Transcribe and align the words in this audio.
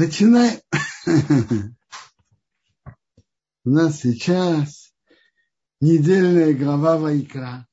Начинаем. 0.00 0.60
У 3.64 3.70
нас 3.70 3.98
сейчас 3.98 4.94
недельная 5.80 6.54
глава 6.54 6.98
Вайкра. 6.98 7.66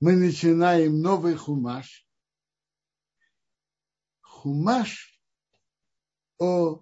Мы 0.00 0.16
начинаем 0.16 1.02
новый 1.02 1.34
хумаш. 1.34 2.08
Хумаш 4.22 5.20
о 6.38 6.80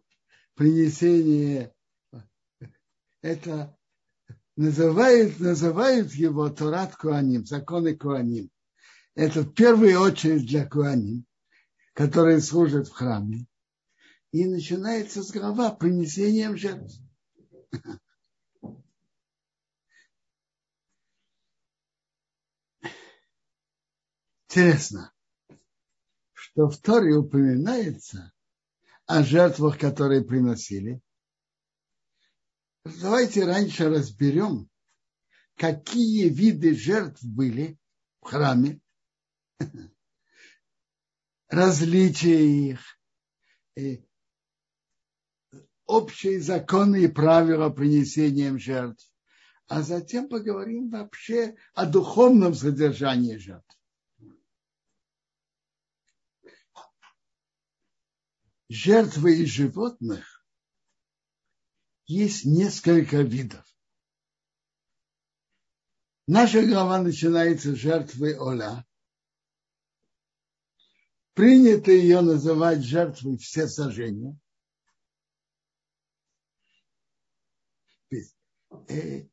принесении. 0.55 1.73
Это 3.21 3.77
называют, 4.55 5.41
называют 5.41 6.13
его 6.13 6.49
Торат 6.51 6.95
Куаним, 6.95 7.45
законы 7.47 7.97
Куаним. 7.97 8.49
Это 9.17 9.41
в 9.41 9.53
первую 9.55 9.99
очередь 9.99 10.47
для 10.47 10.65
Куаним, 10.65 11.27
которые 11.95 12.41
служат 12.41 12.87
в 12.87 12.93
храме 12.93 13.49
и 14.33 14.47
начинается 14.47 15.23
глава 15.31 15.73
принесением 15.73 16.57
жертв. 16.57 16.99
Интересно, 24.49 25.13
что 26.33 26.69
в 26.69 26.79
Торе 26.79 27.15
упоминается 27.15 28.33
о 29.07 29.23
жертвах, 29.23 29.79
которые 29.79 30.25
приносили. 30.25 31.01
Давайте 32.85 33.45
раньше 33.45 33.89
разберем, 33.89 34.69
какие 35.57 36.29
виды 36.29 36.75
жертв 36.75 37.23
были 37.23 37.79
в 38.21 38.27
храме, 38.27 38.81
различия 41.49 42.45
их, 42.45 42.81
общие 45.87 46.41
законы 46.41 47.05
и 47.05 47.09
правила 47.09 47.71
принесения 47.71 48.57
жертв, 48.59 49.11
а 49.67 49.83
затем 49.83 50.29
поговорим 50.29 50.91
вообще 50.91 51.57
о 51.75 51.87
духовном 51.87 52.55
содержании 52.55 53.37
жертв. 53.37 53.77
Жертвы 58.69 59.43
из 59.43 59.49
животных 59.49 60.47
есть 62.07 62.45
несколько 62.47 63.19
видов. 63.19 63.65
Наша 66.27 66.65
глава 66.65 67.03
начинается 67.03 67.75
с 67.75 67.79
жертвы 67.79 68.39
Оля. 68.39 68.87
Принято 71.35 71.91
ее 71.91 72.21
называть 72.21 72.83
жертвой 72.83 73.37
все 73.37 73.67
сожжения. 73.67 74.39
Э, 78.89 79.29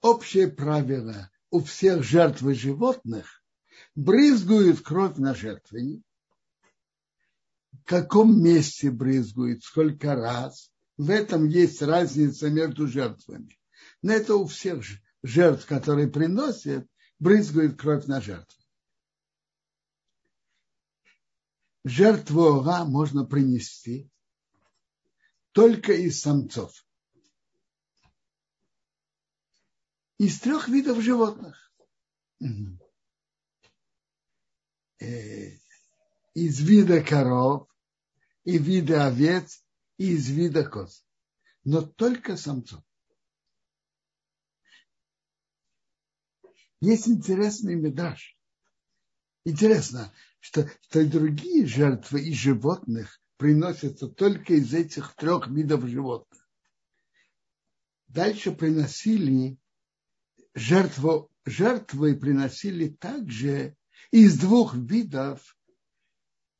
общее 0.00 0.48
правило 0.48 1.30
у 1.50 1.60
всех 1.60 2.02
жертв 2.02 2.42
животных 2.42 3.42
брызгают 3.94 4.80
кровь 4.80 5.16
на 5.16 5.34
жертвенник. 5.34 6.04
В 7.72 7.84
каком 7.84 8.42
месте 8.42 8.90
брызгают, 8.90 9.64
сколько 9.64 10.14
раз. 10.14 10.70
В 10.96 11.10
этом 11.10 11.46
есть 11.46 11.80
разница 11.80 12.50
между 12.50 12.86
жертвами. 12.86 13.58
Но 14.02 14.12
это 14.12 14.34
у 14.36 14.46
всех 14.46 14.84
жертв, 15.22 15.66
которые 15.66 16.08
приносят, 16.08 16.86
брызгают 17.18 17.80
кровь 17.80 18.06
на 18.06 18.20
жертву. 18.20 18.58
Жертву 21.84 22.42
ора 22.42 22.84
можно 22.84 23.24
принести 23.24 24.10
только 25.52 25.92
из 25.92 26.20
самцов. 26.20 26.72
Из 30.18 30.40
трех 30.40 30.68
видов 30.68 31.00
животных. 31.00 31.72
Э, 35.00 35.50
из 36.34 36.60
вида 36.60 37.02
коров, 37.02 37.68
и 38.44 38.58
вида 38.58 39.06
овец, 39.06 39.64
и 39.96 40.12
из 40.12 40.28
вида 40.28 40.68
коз. 40.68 41.04
Но 41.64 41.82
только 41.82 42.36
самцов. 42.36 42.82
Есть 46.80 47.08
интересный 47.08 47.74
медраж. 47.74 48.36
Интересно, 49.44 50.12
что, 50.40 50.68
что 50.82 51.04
другие 51.06 51.66
жертвы 51.66 52.22
из 52.22 52.36
животных 52.36 53.20
приносятся 53.36 54.08
только 54.08 54.54
из 54.54 54.74
этих 54.74 55.14
трех 55.14 55.48
видов 55.48 55.86
животных. 55.86 56.48
Дальше 58.08 58.52
приносили 58.52 59.58
жертву, 60.58 61.30
жертвы 61.44 62.16
приносили 62.16 62.88
также 62.88 63.76
из 64.10 64.38
двух 64.38 64.74
видов 64.74 65.56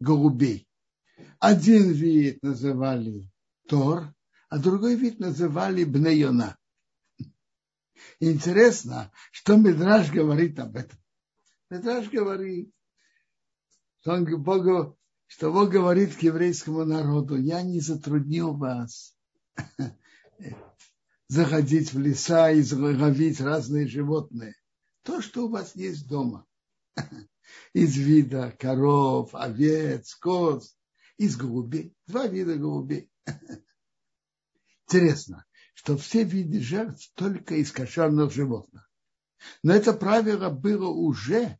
голубей. 0.00 0.68
Один 1.38 1.90
вид 1.92 2.42
называли 2.42 3.28
Тор, 3.68 4.14
а 4.48 4.58
другой 4.58 4.96
вид 4.96 5.18
называли 5.18 5.84
Бнеона. 5.84 6.56
Интересно, 8.20 9.12
что 9.30 9.56
Медраж 9.56 10.10
говорит 10.10 10.58
об 10.58 10.76
этом. 10.76 10.98
Медраж 11.70 12.08
говорит, 12.08 12.72
что, 14.00 14.12
он, 14.12 14.42
Богу, 14.42 14.98
что 15.26 15.52
Бог 15.52 15.70
говорит 15.70 16.16
к 16.16 16.22
еврейскому 16.22 16.84
народу, 16.84 17.36
я 17.36 17.62
не 17.62 17.80
затруднил 17.80 18.56
вас 18.56 19.16
заходить 21.28 21.92
в 21.92 21.98
леса 21.98 22.50
и 22.50 22.62
ловить 22.72 23.40
разные 23.40 23.86
животные. 23.86 24.54
То, 25.02 25.20
что 25.22 25.46
у 25.46 25.48
вас 25.48 25.76
есть 25.76 26.08
дома. 26.08 26.46
Из 27.72 27.96
вида 27.96 28.54
коров, 28.58 29.34
овец, 29.34 30.14
коз, 30.16 30.76
из 31.16 31.36
голубей. 31.36 31.94
Два 32.06 32.26
вида 32.26 32.56
голубей. 32.56 33.10
Интересно, 34.86 35.46
что 35.74 35.96
все 35.96 36.24
виды 36.24 36.60
жертв 36.60 37.10
только 37.14 37.54
из 37.54 37.72
кошерных 37.72 38.32
животных. 38.32 38.90
Но 39.62 39.72
это 39.72 39.92
правило 39.92 40.50
было 40.50 40.88
уже 40.88 41.58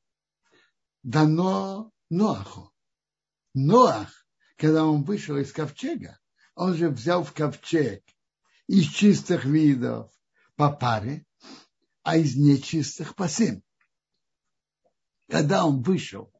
дано 1.02 1.92
Ноаху. 2.10 2.72
Ноах, 3.54 4.26
когда 4.56 4.84
он 4.84 5.04
вышел 5.04 5.36
из 5.36 5.52
ковчега, 5.52 6.18
он 6.54 6.74
же 6.74 6.90
взял 6.90 7.24
в 7.24 7.32
ковчег 7.32 8.02
из 8.68 8.86
чистых 8.86 9.44
видов 9.46 10.12
по 10.54 10.70
паре, 10.70 11.26
а 12.02 12.16
из 12.16 12.36
нечистых 12.36 13.16
по 13.16 13.28
семь. 13.28 13.62
Когда 15.28 15.66
он 15.66 15.82
вышел, 15.82 16.32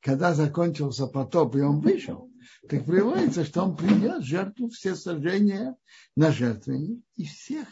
когда 0.00 0.34
закончился 0.34 1.06
потоп, 1.06 1.56
и 1.56 1.60
он 1.60 1.80
вышел, 1.80 2.30
так 2.68 2.84
приводится, 2.84 3.44
что 3.44 3.64
он 3.64 3.76
принес 3.76 4.22
жертву 4.22 4.68
все 4.68 4.94
сожжения 4.94 5.76
на 6.14 6.30
жертвенник 6.30 7.04
из 7.14 7.30
всех 7.30 7.68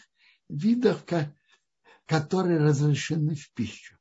видов, 0.48 1.04
которые 2.06 2.58
разрешены 2.60 3.34
в 3.36 3.52
пищу. 3.52 3.96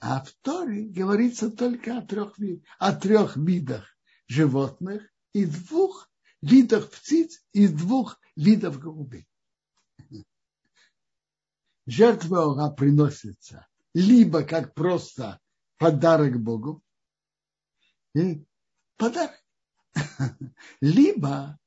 А 0.00 0.24
в 0.24 0.32
Торе 0.40 0.88
говорится 0.88 1.50
только 1.50 1.98
о 1.98 2.02
трех, 2.02 2.36
о 2.78 2.94
трех 2.94 3.36
видах 3.36 3.84
животных 4.26 5.02
и 5.32 5.46
двух 5.46 6.10
видов 6.42 6.90
птиц 6.90 7.42
и 7.52 7.68
двух 7.68 8.18
видов 8.36 8.78
голубей. 8.78 9.26
Жертва 11.86 12.46
ора 12.46 12.70
приносится 12.70 13.66
либо 13.94 14.44
как 14.44 14.74
просто 14.74 15.40
подарок 15.76 16.40
Богу, 16.40 16.82
и 18.14 18.44
подарок, 18.96 19.42
либо 20.80 21.58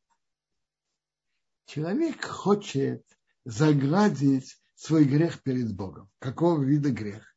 человек 1.65 2.23
хочет 2.23 3.05
заградить 3.45 4.57
свой 4.75 5.05
грех 5.05 5.41
перед 5.41 5.75
Богом. 5.75 6.09
Какого 6.19 6.61
вида 6.63 6.91
грех? 6.91 7.35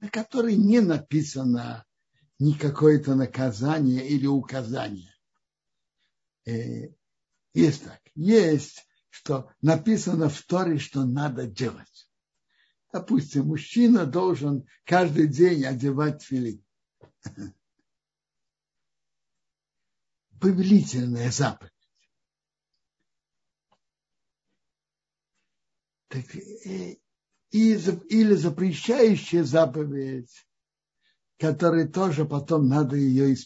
На 0.00 0.08
который 0.10 0.56
не 0.56 0.80
написано 0.80 1.84
не 2.38 2.54
какое-то 2.54 3.14
наказание 3.14 4.06
или 4.06 4.26
указание. 4.26 5.14
Э, 6.46 6.92
есть 7.52 7.84
так. 7.84 8.00
Есть, 8.14 8.86
что 9.10 9.50
написано 9.60 10.28
в 10.28 10.40
Торе, 10.42 10.78
что 10.78 11.04
надо 11.04 11.46
делать. 11.46 12.08
Допустим, 12.92 13.46
мужчина 13.46 14.06
должен 14.06 14.66
каждый 14.84 15.26
день 15.28 15.64
одевать 15.64 16.22
филин. 16.22 16.64
Повелительная 20.40 21.32
заповедь. 21.32 21.72
Так, 26.06 26.34
э, 26.34 26.96
или 27.50 28.34
запрещающая 28.34 29.42
заповедь 29.42 30.47
который 31.38 31.88
тоже 31.88 32.24
потом 32.24 32.68
надо 32.68 32.96
ее 32.96 33.36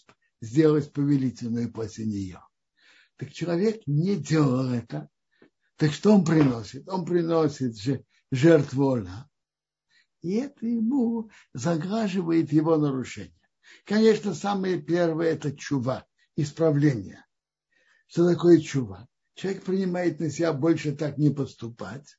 сделать 0.41 0.93
повелительной 0.93 1.69
после 1.69 2.07
нее. 2.07 2.41
Так 3.17 3.33
человек 3.33 3.83
не 3.87 4.17
делал 4.17 4.73
это. 4.73 5.09
Так 5.77 5.93
что 5.93 6.13
он 6.13 6.25
приносит? 6.25 6.89
Он 6.89 7.05
приносит 7.05 7.77
же 7.77 8.05
жертву 8.31 8.85
Ола. 8.85 9.29
И 10.23 10.35
это 10.37 10.67
ему 10.67 11.31
заграживает 11.53 12.53
его 12.53 12.77
нарушение. 12.77 13.33
Конечно, 13.85 14.35
самое 14.35 14.81
первое– 14.81 15.29
это 15.33 15.53
чува, 15.53 16.07
исправление. 16.37 17.25
Что 18.07 18.29
такое 18.29 18.61
чува? 18.61 19.09
Человек 19.35 19.65
принимает 19.65 20.21
на 20.21 20.31
себя 20.31 20.53
больше 20.53 20.93
так 20.93 21.19
не 21.19 21.31
поступать 21.31 22.19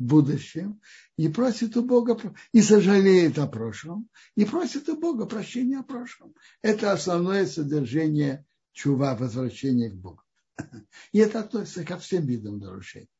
будущем 0.00 0.80
и 1.16 1.28
просит 1.28 1.76
у 1.76 1.82
Бога, 1.82 2.18
и 2.52 2.62
сожалеет 2.62 3.38
о 3.38 3.46
прошлом, 3.46 4.08
и 4.34 4.44
просит 4.44 4.88
у 4.88 4.96
Бога 4.96 5.26
прощения 5.26 5.78
о 5.78 5.84
прошлом. 5.84 6.34
Это 6.62 6.92
основное 6.92 7.46
содержание 7.46 8.44
чува, 8.72 9.14
возвращения 9.14 9.90
к 9.90 9.94
Богу. 9.94 10.22
И 11.12 11.18
это 11.18 11.40
относится 11.40 11.84
ко 11.84 11.98
всем 11.98 12.26
видам 12.26 12.58
нарушений. 12.58 13.10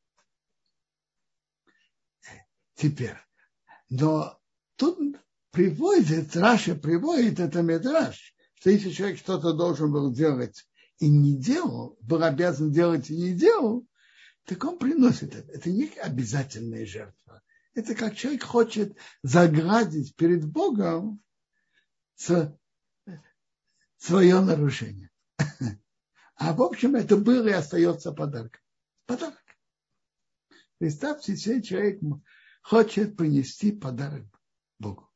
Теперь, 2.75 3.17
но 3.89 4.39
тут 4.75 5.17
приводит, 5.51 6.35
Раша 6.35 6.73
приводит 6.75 7.39
это 7.39 7.61
Медраш, 7.61 8.35
что 8.55 8.71
если 8.71 8.89
человек 8.89 9.19
что-то 9.19 9.53
должен 9.53 9.91
был 9.91 10.11
делать 10.11 10.67
и 10.97 11.07
не 11.07 11.37
делал, 11.37 11.97
был 12.01 12.23
обязан 12.23 12.71
делать 12.71 13.11
и 13.11 13.17
не 13.17 13.35
делал, 13.35 13.85
так 14.45 14.63
он 14.63 14.77
приносит 14.77 15.35
это. 15.35 15.51
Это 15.51 15.69
не 15.69 15.87
обязательная 15.99 16.85
жертва. 16.85 17.41
Это 17.73 17.95
как 17.95 18.15
человек 18.15 18.43
хочет 18.43 18.97
заградить 19.23 20.15
перед 20.15 20.45
Богом 20.45 21.21
свое 23.97 24.41
нарушение. 24.41 25.09
А 26.35 26.53
в 26.53 26.61
общем 26.61 26.95
это 26.95 27.17
было 27.17 27.47
и 27.47 27.53
остается 27.53 28.11
подарком. 28.11 28.61
Подарок. 29.05 29.37
Представьте 30.79 31.37
себе, 31.37 31.61
человек 31.61 32.01
хочет 32.63 33.15
принести 33.15 33.71
подарок 33.71 34.25
Богу. 34.79 35.07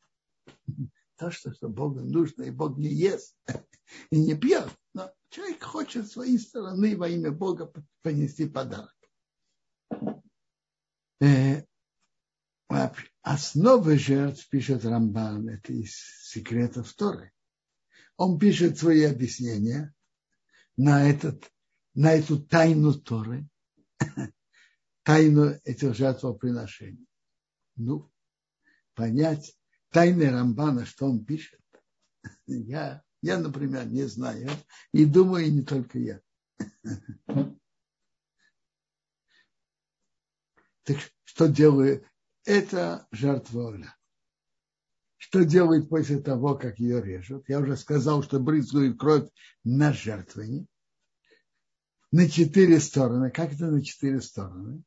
То, 1.17 1.31
что, 1.31 1.51
что 1.53 1.69
Богу 1.69 2.01
нужно, 2.01 2.43
и 2.43 2.51
Бог 2.51 2.77
не 2.77 2.89
ест 2.89 3.35
и 4.11 4.19
не 4.19 4.35
пьет. 4.35 4.69
Но 4.93 5.11
человек 5.29 5.63
хочет 5.63 6.07
своей 6.11 6.37
стороны 6.37 6.95
во 6.95 7.09
имя 7.09 7.31
Бога 7.31 7.71
принести 8.01 8.47
подарок. 8.47 8.94
Э, 11.21 11.63
основы 13.21 13.97
жертв, 13.97 14.49
пишет 14.49 14.85
Рамбан, 14.85 15.49
это 15.49 15.73
из 15.73 15.95
секретов 16.23 16.93
Торы. 16.93 17.31
Он 18.17 18.37
пишет 18.39 18.77
свои 18.77 19.03
объяснения 19.03 19.93
на, 20.77 21.09
этот, 21.09 21.51
на 21.93 22.13
эту 22.13 22.41
тайну 22.41 22.93
Торы, 22.93 23.47
тайну 25.03 25.59
этих 25.63 25.95
жертвоприношений. 25.95 27.07
Ну, 27.75 28.11
понять 28.93 29.57
тайны 29.89 30.29
Рамбана, 30.29 30.85
что 30.85 31.05
он 31.05 31.23
пишет, 31.23 31.61
я, 32.47 33.03
я, 33.21 33.39
например, 33.39 33.87
не 33.87 34.03
знаю. 34.03 34.49
И 34.91 35.05
думаю, 35.05 35.45
и 35.45 35.51
не 35.51 35.63
только 35.63 35.99
я. 35.99 36.21
Так 40.85 40.97
что 41.23 41.47
делает? 41.47 42.05
Это 42.45 43.07
жертва 43.11 43.67
Оля. 43.67 43.95
Что 45.17 45.43
делает 45.43 45.89
после 45.89 46.19
того, 46.19 46.55
как 46.55 46.79
ее 46.79 47.01
режут? 47.01 47.49
Я 47.49 47.59
уже 47.59 47.75
сказал, 47.75 48.21
что 48.23 48.39
брызгают 48.39 48.99
кровь 48.99 49.27
на 49.63 49.91
жертвенник. 49.91 50.69
На 52.11 52.29
четыре 52.29 52.79
стороны. 52.79 53.31
Как 53.31 53.51
это 53.51 53.65
на 53.65 53.83
четыре 53.83 54.21
стороны? 54.21 54.83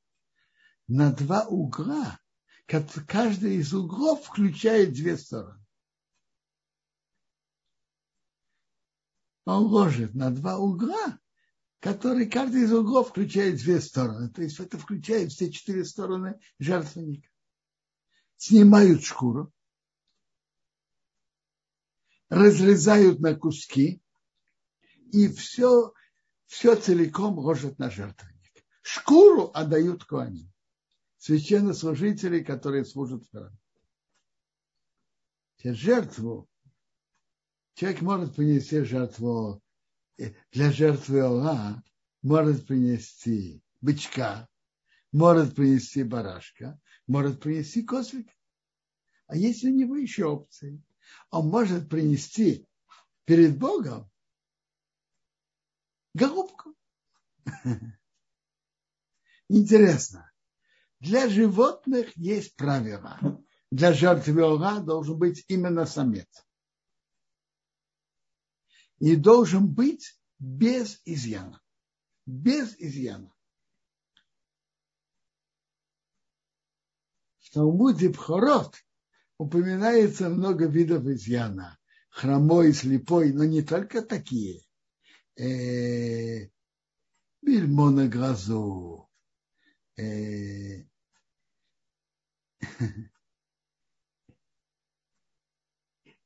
На 0.86 1.12
два 1.12 1.46
угла 1.46 2.18
каждый 2.66 3.56
из 3.56 3.74
углов 3.74 4.24
включает 4.24 4.92
две 4.92 5.16
стороны. 5.16 5.64
Он 9.46 9.64
ложит 9.64 10.14
на 10.14 10.30
два 10.30 10.58
угла, 10.58 11.18
которые 11.80 12.26
каждый 12.26 12.62
из 12.62 12.72
углов 12.72 13.10
включает 13.10 13.58
две 13.58 13.80
стороны. 13.80 14.30
То 14.30 14.42
есть 14.42 14.58
это 14.58 14.78
включает 14.78 15.32
все 15.32 15.50
четыре 15.50 15.84
стороны 15.84 16.40
жертвенника. 16.58 17.28
Снимают 18.36 19.02
шкуру, 19.04 19.52
разрезают 22.28 23.20
на 23.20 23.34
куски 23.34 24.00
и 25.12 25.28
все, 25.28 25.92
все 26.46 26.76
целиком 26.76 27.38
ложат 27.38 27.78
на 27.78 27.90
жертвенник. 27.90 28.64
Шкуру 28.82 29.50
отдают 29.54 30.04
коаним 30.04 30.52
священнослужителей, 31.19 32.44
которые 32.44 32.84
служат 32.84 33.25
в 33.25 33.30
храме. 33.30 33.58
Жертву 35.62 36.48
человек 37.75 38.00
может 38.02 38.36
принести 38.36 38.82
жертву 38.82 39.60
для 40.52 40.72
жертвы 40.72 41.20
Аллаха, 41.20 41.82
может 42.22 42.66
принести 42.66 43.62
бычка, 43.80 44.48
может 45.12 45.54
принести 45.54 46.02
барашка, 46.02 46.80
может 47.06 47.40
принести 47.40 47.82
козлика. 47.82 48.32
А 49.26 49.36
есть 49.36 49.64
у 49.64 49.68
него 49.68 49.96
еще 49.96 50.24
опции. 50.26 50.82
Он 51.30 51.48
может 51.48 51.88
принести 51.88 52.66
перед 53.24 53.58
Богом 53.58 54.10
голубку. 56.14 56.74
Интересно. 59.48 60.30
Для 61.00 61.28
животных 61.28 62.16
есть 62.16 62.56
правила. 62.56 63.18
Для 63.70 63.92
жертвы 63.92 64.42
Ора 64.42 64.80
должен 64.80 65.18
быть 65.18 65.44
именно 65.48 65.86
самец. 65.86 66.26
И 69.00 69.16
должен 69.16 69.68
быть 69.68 70.18
без 70.40 71.00
изъяна. 71.06 71.60
Без 72.26 72.76
изъяна. 72.78 73.32
В 77.40 77.50
Талмуде 77.52 78.12
Пхорот 78.12 78.76
упоминается 79.38 80.28
много 80.28 80.68
видов 80.68 81.04
изъяна. 81.06 81.78
Хромой, 82.10 82.74
слепой, 82.74 83.32
но 83.32 83.44
не 83.44 83.64
только 83.64 84.06
такие. 84.06 84.68
Э, 85.38 86.50
бельмо 87.42 87.90
на 87.90 88.08
глазу, 88.08 89.08
э, 89.96 90.84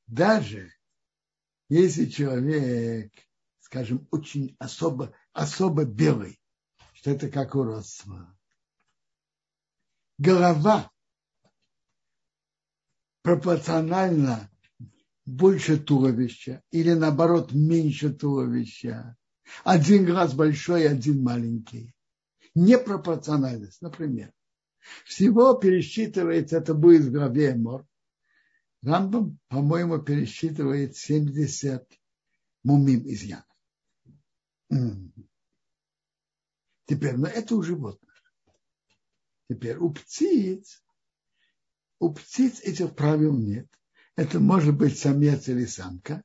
даже 0.07 0.73
если 1.73 2.05
человек, 2.05 3.11
скажем, 3.61 4.07
очень 4.11 4.55
особо, 4.59 5.15
особо 5.33 5.87
белый, 5.87 6.39
что 6.93 7.11
это 7.11 7.31
как 7.31 7.55
уродство, 7.55 8.37
голова 10.19 10.91
пропорционально 13.23 14.51
больше 15.25 15.79
туловища 15.79 16.63
или 16.73 16.93
наоборот 16.93 17.53
меньше 17.53 18.13
туловища. 18.13 19.17
Один 19.65 20.05
глаз 20.05 20.35
большой, 20.35 20.87
один 20.87 21.23
маленький. 21.23 21.95
Непропорциональность, 22.55 23.81
например. 23.81 24.31
Всего 25.07 25.55
пересчитывается, 25.55 26.59
это 26.59 26.75
будет 26.75 27.05
в 27.05 27.13
главе 27.13 27.55
Мор. 27.55 27.87
Рамбам, 28.83 29.39
по-моему, 29.49 29.99
пересчитывает 30.03 30.97
70 30.97 31.89
мумим 32.65 33.07
изъянов. 33.07 33.47
Теперь, 36.87 37.17
но 37.17 37.29
это 37.29 37.55
у 37.55 37.63
животных. 37.63 38.11
Теперь 39.49 39.77
у 39.77 39.93
птиц, 39.93 40.83
у 42.01 42.13
птиц 42.13 42.61
этих 42.61 42.97
правил 42.97 43.37
нет. 43.37 43.69
Это 44.17 44.41
может 44.41 44.77
быть 44.77 44.99
самец 44.99 45.49
или 45.49 45.65
самка. 45.65 46.25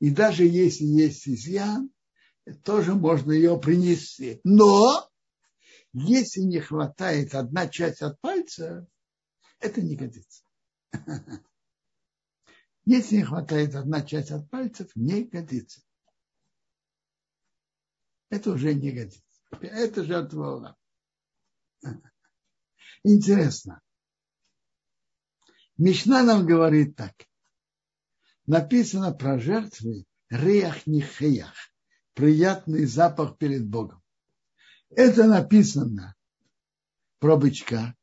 И 0.00 0.10
даже 0.10 0.44
если 0.44 0.84
есть 0.84 1.28
изъян, 1.28 1.90
тоже 2.64 2.94
можно 2.94 3.32
ее 3.32 3.58
принести. 3.60 4.40
Но 4.42 5.08
если 5.92 6.40
не 6.40 6.60
хватает 6.60 7.34
одна 7.34 7.68
часть 7.68 8.02
от 8.02 8.20
пальца, 8.20 8.86
это 9.60 9.80
не 9.82 9.96
годится. 9.96 10.47
Если 12.84 13.16
не 13.16 13.24
хватает 13.24 13.74
одна 13.74 14.02
часть 14.02 14.30
от 14.30 14.48
пальцев, 14.50 14.90
не 14.94 15.24
годится. 15.24 15.82
Это 18.30 18.52
уже 18.52 18.74
не 18.74 18.92
годится. 18.92 19.22
Это 19.60 20.04
жертва 20.04 20.76
Интересно. 23.04 23.80
Мишна 25.76 26.22
нам 26.24 26.44
говорит 26.44 26.96
так. 26.96 27.14
написано 28.46 29.12
про 29.12 29.38
жертвы 29.38 30.06
реях 30.30 30.86
нихеях, 30.86 31.54
приятный 32.14 32.86
запах 32.86 33.38
перед 33.38 33.68
Богом. 33.68 34.02
Это 34.90 35.24
написано 35.24 36.16
про 37.18 37.36
бычка. 37.36 37.94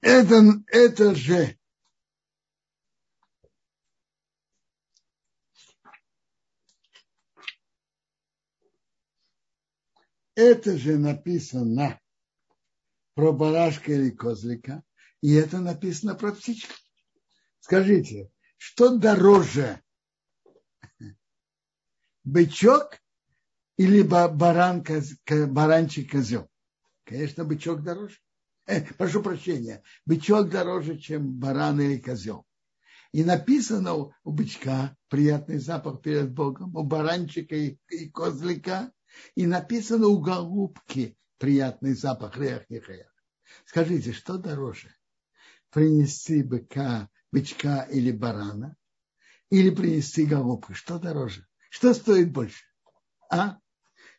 Это, 0.00 0.42
это 0.68 1.14
же 1.14 1.58
это 10.38 10.78
же 10.78 10.98
написано 10.98 12.00
про 13.14 13.32
барашка 13.32 13.92
или 13.92 14.10
козлика, 14.10 14.84
и 15.20 15.34
это 15.34 15.58
написано 15.58 16.14
про 16.14 16.32
птичку. 16.32 16.72
Скажите, 17.58 18.30
что 18.56 18.96
дороже, 18.96 19.82
бычок 22.22 23.00
или 23.76 24.02
баран, 24.02 24.84
баранчик 25.48 26.12
козел? 26.12 26.48
Конечно, 27.02 27.44
бычок 27.44 27.82
дороже. 27.82 28.18
Э, 28.68 28.82
прошу 28.98 29.22
прощения, 29.22 29.82
бычок 30.04 30.50
дороже, 30.50 30.98
чем 30.98 31.32
баран 31.32 31.80
или 31.80 31.98
козел. 31.98 32.44
И 33.12 33.24
написано 33.24 33.94
у 33.94 34.12
бычка 34.24 34.94
приятный 35.08 35.58
запах 35.58 36.02
перед 36.02 36.30
Богом, 36.30 36.76
у 36.76 36.84
баранчика 36.84 37.56
и, 37.56 37.78
и 37.88 38.10
козлика, 38.10 38.92
и 39.34 39.46
написано 39.46 40.08
у 40.08 40.20
голубки 40.20 41.16
приятный 41.38 41.94
запах 41.94 42.36
рех 42.36 42.68
нехеях. 42.68 43.10
Скажите, 43.64 44.12
что 44.12 44.36
дороже? 44.36 44.94
Принести 45.70 46.42
быка, 46.42 47.08
бычка 47.32 47.84
или 47.84 48.12
барана? 48.12 48.76
Или 49.48 49.70
принести 49.70 50.26
голубку? 50.26 50.74
Что 50.74 50.98
дороже? 50.98 51.46
Что 51.70 51.94
стоит 51.94 52.32
больше? 52.32 52.66
А? 53.30 53.56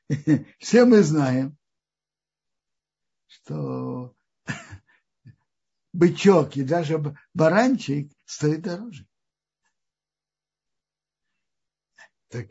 Все 0.58 0.86
мы 0.86 1.04
знаем, 1.04 1.56
что 3.28 4.16
бычок 5.94 6.56
и 6.58 6.64
даже 6.64 7.02
баранчик 7.34 8.12
стоит 8.26 8.62
дороже. 8.62 9.08
Так, 12.30 12.48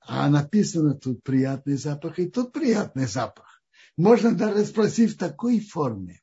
а 0.00 0.28
написано 0.28 0.94
тут 0.94 1.22
приятный 1.22 1.76
запах, 1.76 2.18
и 2.18 2.28
тут 2.28 2.52
приятный 2.52 3.06
запах. 3.06 3.62
Можно 3.96 4.34
даже 4.34 4.64
спросить 4.66 5.14
в 5.14 5.18
такой 5.18 5.60
форме. 5.60 6.20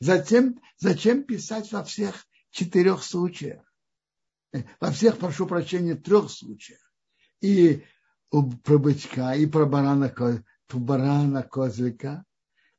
Затем, 0.00 0.60
зачем 0.76 1.22
писать 1.24 1.72
во 1.72 1.82
всех 1.82 2.26
четырех 2.50 3.02
случаях? 3.02 3.62
Во 4.80 4.90
всех, 4.90 5.18
прошу 5.18 5.46
прощения, 5.46 5.94
трех 5.94 6.30
случаях. 6.30 6.80
И 7.40 7.84
про 8.30 8.78
бычка, 8.78 9.34
и 9.34 9.46
про 9.46 9.66
барана, 9.66 10.14
барана 10.72 11.42
козлика, 11.42 12.24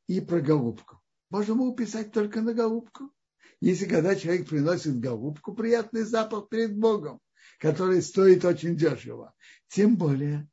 и 0.07 0.21
про 0.21 0.39
голубку. 0.41 0.96
Можем 1.29 1.61
уписать 1.61 2.11
только 2.11 2.41
на 2.41 2.53
голубку. 2.53 3.11
Если 3.59 3.85
когда 3.85 4.15
человек 4.15 4.47
приносит 4.47 4.99
голубку, 4.99 5.53
приятный 5.53 6.03
запах 6.03 6.47
перед 6.47 6.77
Богом, 6.77 7.19
который 7.59 8.01
стоит 8.01 8.45
очень 8.45 8.77
дешево. 8.77 9.33
Тем 9.67 9.97
более 9.97 10.47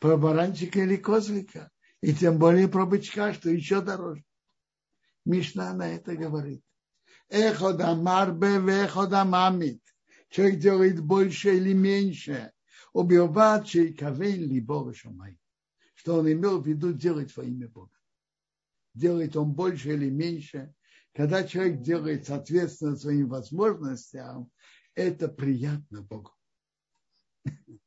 про 0.00 0.16
баранчика 0.16 0.80
или 0.80 0.96
козлика. 0.96 1.70
И 2.00 2.14
тем 2.14 2.38
более 2.38 2.68
про 2.68 2.86
бычка, 2.86 3.32
что 3.32 3.50
еще 3.50 3.80
дороже. 3.80 4.24
Мишна 5.24 5.72
на 5.74 5.88
это 5.88 6.14
говорит. 6.14 6.62
Эходамарбе 7.28 8.58
веходамамит. 8.58 9.82
Человек 10.30 10.60
делает 10.60 11.00
больше 11.00 11.56
или 11.56 11.72
меньше. 11.72 12.52
Убиват 12.92 13.66
чейкавейн 13.66 14.48
либо 14.48 14.92
шамай. 14.94 15.38
Что 15.94 16.16
он 16.16 16.30
имел 16.30 16.60
в 16.60 16.66
виду 16.66 16.92
делать 16.92 17.36
во 17.36 17.44
имя 17.44 17.68
Бога. 17.68 17.97
Делает 18.94 19.36
он 19.36 19.52
больше 19.52 19.94
или 19.94 20.10
меньше. 20.10 20.74
Когда 21.14 21.44
человек 21.44 21.80
делает 21.82 22.26
соответственно 22.26 22.96
своим 22.96 23.28
возможностям, 23.28 24.50
это 24.94 25.28
приятно 25.28 26.02
Богу. 26.02 26.32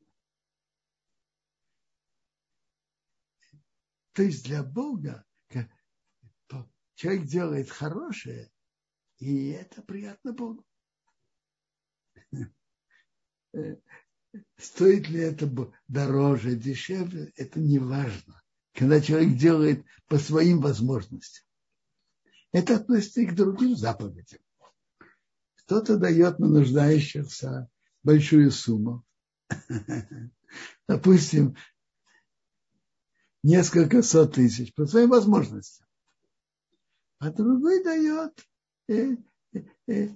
То 4.14 4.24
есть 4.24 4.46
для 4.46 4.64
Бога 4.64 5.26
человек 7.02 7.26
делает 7.26 7.70
хорошее, 7.70 8.52
и 9.18 9.50
это 9.50 9.82
приятно 9.82 10.34
Богу. 10.34 10.64
Стоит 14.58 15.10
ли 15.10 15.20
это 15.20 15.50
дороже, 15.88 16.56
дешевле, 16.56 17.34
это 17.36 17.60
не 17.60 17.80
важно. 17.80 18.41
Когда 18.74 19.02
человек 19.02 19.38
делает 19.38 19.86
по 20.08 20.18
своим 20.18 20.60
возможностям. 20.60 21.46
Это 22.52 22.76
относится 22.76 23.22
и 23.22 23.26
к 23.26 23.36
другим 23.36 23.76
заповедям. 23.76 24.40
Кто-то 25.56 25.98
дает 25.98 26.40
на 26.40 26.48
нуждающихся 26.48 27.70
большую 28.04 28.52
сумму. 28.52 29.06
Допустим, 30.88 31.56
несколько 33.44 34.04
сот 34.04 34.36
тысяч 34.36 34.74
по 34.74 34.86
своим 34.86 35.10
возможностям. 35.10 35.88
А 37.20 37.32
другой 37.32 37.84
дает 37.84 38.48
э, 38.88 39.16
э, 39.88 40.10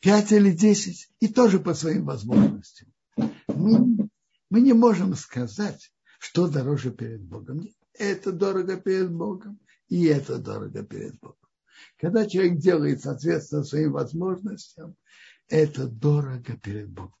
пять 0.00 0.32
или 0.32 0.52
десять, 0.52 1.08
и 1.20 1.28
тоже 1.28 1.60
по 1.60 1.72
своим 1.72 2.04
возможностям. 2.04 2.92
Мы, 3.48 4.08
мы 4.50 4.60
не 4.60 4.72
можем 4.72 5.14
сказать, 5.14 5.92
что 6.18 6.48
дороже 6.48 6.90
перед 6.90 7.22
Богом. 7.22 7.66
Это 7.94 8.32
дорого 8.32 8.76
перед 8.76 9.12
Богом, 9.12 9.58
и 9.88 10.06
это 10.06 10.38
дорого 10.38 10.84
перед 10.84 11.18
Богом. 11.18 11.36
Когда 11.98 12.26
человек 12.26 12.58
делает 12.58 13.02
соответственно 13.02 13.64
своим 13.64 13.92
возможностям, 13.92 14.96
это 15.48 15.86
дорого 15.86 16.56
перед 16.56 16.90
Богом. 16.90 17.14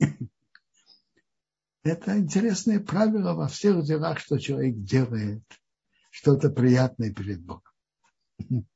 Это 1.84 2.18
интересное 2.18 2.80
правило 2.80 3.34
во 3.34 3.48
всех 3.48 3.84
делах, 3.84 4.18
что 4.18 4.38
человек 4.38 4.76
делает 4.76 5.42
что-то 6.10 6.50
приятное 6.50 7.14
перед 7.14 7.40
Богом. 7.40 7.72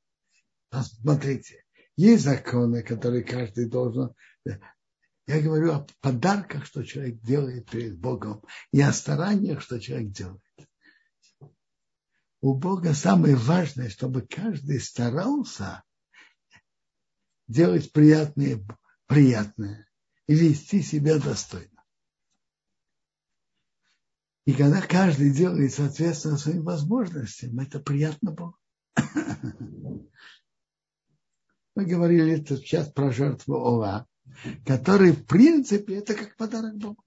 Смотрите, 0.71 1.63
есть 1.95 2.23
законы, 2.23 2.81
которые 2.81 3.23
каждый 3.23 3.69
должен... 3.69 4.15
Я 5.25 5.41
говорю 5.41 5.71
о 5.73 5.87
подарках, 6.01 6.65
что 6.65 6.83
человек 6.83 7.21
делает 7.21 7.69
перед 7.69 7.97
Богом, 7.97 8.43
и 8.71 8.81
о 8.81 8.91
стараниях, 8.91 9.61
что 9.61 9.79
человек 9.79 10.11
делает. 10.11 10.41
У 12.41 12.55
Бога 12.55 12.93
самое 12.93 13.37
важное, 13.37 13.89
чтобы 13.89 14.23
каждый 14.23 14.81
старался 14.81 15.83
делать 17.47 17.93
приятное, 17.93 18.61
приятное 19.05 19.87
и 20.27 20.35
вести 20.35 20.81
себя 20.81 21.19
достойно. 21.19 21.69
И 24.45 24.53
когда 24.53 24.81
каждый 24.81 25.31
делает 25.33 25.73
соответственно 25.73 26.37
своим 26.37 26.63
возможностям, 26.63 27.57
это 27.59 27.79
приятно 27.79 28.31
Богу. 28.31 28.57
Мы 31.75 31.85
говорили 31.85 32.41
это 32.41 32.57
сейчас 32.57 32.91
про 32.91 33.09
жертву 33.09 33.55
Ова, 33.55 34.05
который 34.65 35.11
в 35.11 35.25
принципе 35.25 35.95
это 35.95 36.15
как 36.15 36.35
подарок 36.35 36.75
Богу. 36.77 37.03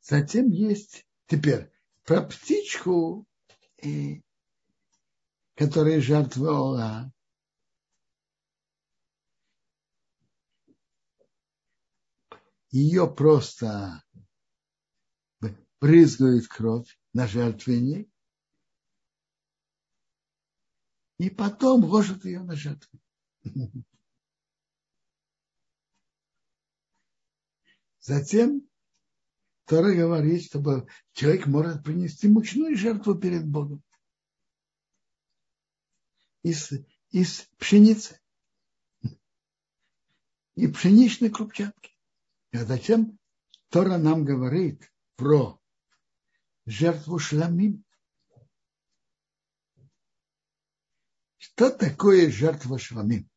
Затем 0.00 0.50
есть 0.50 1.06
теперь 1.26 1.70
про 2.04 2.22
птичку, 2.22 3.26
которая 5.54 6.00
жертва 6.00 6.50
Ова. 6.50 7.12
Ее 12.70 13.12
просто 13.12 14.02
брызгают 15.80 16.46
кровь 16.46 16.98
на 17.12 17.26
жертвенник, 17.26 18.08
и 21.18 21.30
потом 21.30 21.84
ложат 21.84 22.24
ее 22.24 22.42
на 22.42 22.54
жертву. 22.54 23.00
Затем 28.06 28.62
Тора 29.64 29.92
говорит, 29.92 30.44
чтобы 30.44 30.86
человек 31.12 31.48
может 31.48 31.82
принести 31.82 32.28
мучную 32.28 32.76
жертву 32.76 33.16
перед 33.16 33.44
Богом 33.44 33.82
из, 36.44 36.70
из 37.10 37.50
пшеницы 37.58 38.20
и 40.54 40.68
пшеничной 40.68 41.30
крупчатки. 41.30 41.98
А 42.52 42.58
зачем 42.58 43.18
Тора 43.70 43.98
нам 43.98 44.24
говорит 44.24 44.88
про 45.16 45.60
жертву 46.64 47.18
шламим. 47.18 47.84
Что 51.38 51.70
такое 51.70 52.30
жертва 52.30 52.78
шламим? 52.78 53.28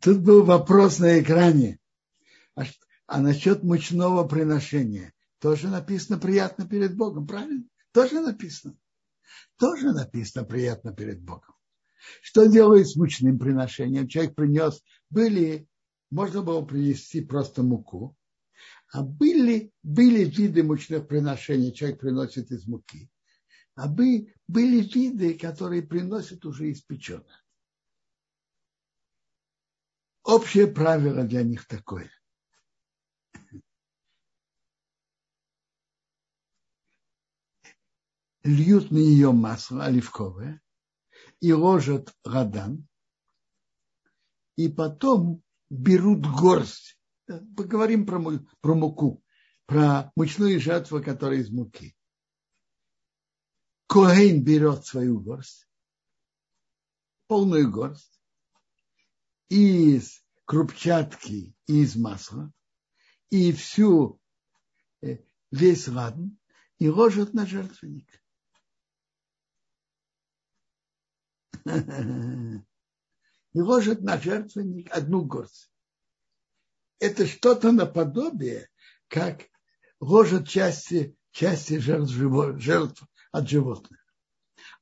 Тут 0.00 0.18
был 0.20 0.44
вопрос 0.44 0.98
на 0.98 1.20
экране. 1.20 1.78
А, 2.54 2.62
а 3.06 3.20
насчет 3.20 3.62
мучного 3.62 4.26
приношения 4.26 5.12
тоже 5.38 5.68
написано 5.68 6.18
приятно 6.18 6.66
перед 6.66 6.96
Богом, 6.96 7.26
правильно? 7.26 7.64
Тоже 7.92 8.20
написано. 8.20 8.76
Тоже 9.58 9.92
написано 9.92 10.44
приятно 10.44 10.92
перед 10.92 11.20
Богом. 11.22 11.54
Что 12.22 12.46
делает 12.46 12.88
с 12.88 12.96
мучным 12.96 13.38
приношением? 13.38 14.08
Человек 14.08 14.34
принес, 14.34 14.82
были, 15.10 15.68
можно 16.10 16.42
было 16.42 16.64
принести 16.64 17.20
просто 17.20 17.62
муку, 17.62 18.16
а 18.90 19.02
были, 19.02 19.72
были 19.82 20.24
виды 20.24 20.62
мучных 20.62 21.06
приношений, 21.06 21.72
человек 21.72 22.00
приносит 22.00 22.50
из 22.50 22.66
муки. 22.66 23.10
А 23.74 23.86
были, 23.86 24.34
были 24.46 24.80
виды, 24.80 25.38
которые 25.38 25.82
приносят 25.82 26.44
уже 26.44 26.72
испеченное. 26.72 27.42
Общее 30.24 30.66
правило 30.66 31.24
для 31.24 31.42
них 31.42 31.66
такое. 31.66 32.10
Льют 38.42 38.90
на 38.90 38.96
нее 38.96 39.32
масло 39.32 39.84
оливковое 39.84 40.62
и 41.40 41.52
ложат 41.52 42.14
радан, 42.24 42.88
и 44.56 44.68
потом 44.68 45.42
берут 45.68 46.26
горсть. 46.26 46.97
Поговорим 47.56 48.06
про, 48.06 48.20
про 48.60 48.74
муку, 48.74 49.22
про 49.66 50.10
мучную 50.16 50.58
жертву, 50.58 51.02
которая 51.02 51.40
из 51.40 51.50
муки. 51.50 51.94
Коэн 53.86 54.42
берет 54.42 54.86
свою 54.86 55.20
горсть, 55.20 55.68
полную 57.26 57.70
горсть, 57.70 58.20
из 59.50 60.22
крупчатки 60.46 61.54
и 61.66 61.82
из 61.82 61.96
масла, 61.96 62.50
и 63.30 63.52
всю, 63.52 64.20
э, 65.02 65.18
весь 65.50 65.86
ладн, 65.88 66.38
и 66.78 66.88
ложат 66.88 67.34
на 67.34 67.46
жертвенник. 67.46 68.08
И 73.54 73.60
ложат 73.60 74.02
на 74.02 74.18
жертвенник 74.18 74.90
одну 74.92 75.24
горсть. 75.24 75.72
Это 76.98 77.26
что-то 77.26 77.70
наподобие, 77.72 78.68
как 79.06 79.48
ложат 80.00 80.48
части, 80.48 81.16
части 81.30 81.78
жертв, 81.78 82.12
жертв 82.60 83.04
от 83.30 83.48
животных. 83.48 84.04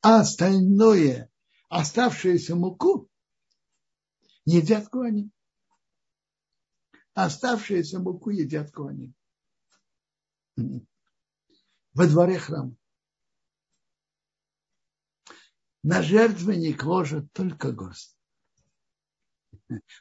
А 0.01 0.21
остальное, 0.21 1.31
оставшуюся 1.69 2.55
муку, 2.55 3.11
едят 4.45 4.89
куани. 4.89 5.31
Оставшуюся 7.13 7.99
муку 7.99 8.31
едят 8.31 8.73
куани. 8.73 9.13
Во 10.57 12.07
дворе 12.07 12.39
храма. 12.39 12.77
На 15.83 16.03
жертвенник 16.03 16.83
ложат 16.83 17.33
только 17.33 17.73
горсть. 17.73 18.19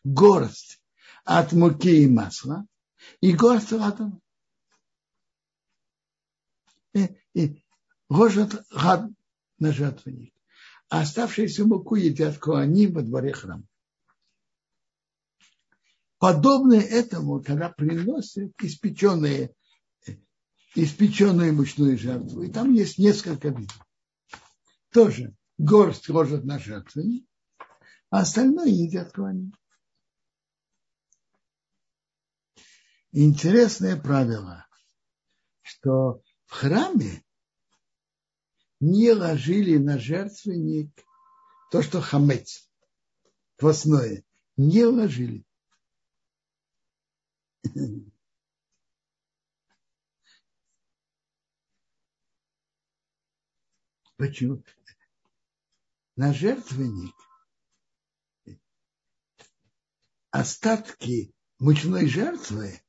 Горсть 0.03 0.81
от 1.25 1.51
муки 1.51 2.03
и 2.03 2.07
масла 2.07 2.65
и 3.19 3.33
горсть 3.33 3.73
ладана. 3.73 4.19
И, 6.93 7.09
и 7.33 7.63
ложат 8.09 8.65
гад 8.71 9.09
на 9.59 9.73
жертвенник. 9.73 10.33
А 10.89 11.01
оставшуюся 11.01 11.65
муку 11.65 11.95
едят 11.95 12.37
коани 12.37 12.87
во 12.87 13.01
дворе 13.01 13.33
храма 13.33 13.67
подобное 16.25 16.81
этому, 16.81 17.39
когда 17.41 17.69
приносят 17.69 18.51
испеченные, 18.59 19.53
испеченную 20.73 21.53
мучную 21.53 21.99
жертву. 21.99 22.41
И 22.41 22.51
там 22.51 22.73
есть 22.73 22.97
несколько 22.97 23.49
видов. 23.49 23.79
Тоже 24.91 25.35
горсть 25.59 26.09
ложат 26.09 26.43
на 26.43 26.57
жертвенник, 26.57 27.27
а 28.09 28.21
остальное 28.21 28.69
едят 28.69 29.11
клани. 29.11 29.51
Интересное 33.17 33.95
правило, 33.95 34.67
что 35.61 36.21
в 36.47 36.51
храме 36.51 37.23
не 38.81 39.13
ложили 39.13 39.77
на 39.77 39.97
жертвенник 39.97 40.91
то, 41.71 41.81
что 41.81 42.01
хамец, 42.01 42.69
квасное, 43.55 44.25
не 44.57 44.83
ложили. 44.83 45.45
Почему? 54.17 54.61
На 56.17 56.33
жертвенник 56.33 57.15
остатки 60.31 61.33
мучной 61.59 62.07
жертвы 62.07 62.81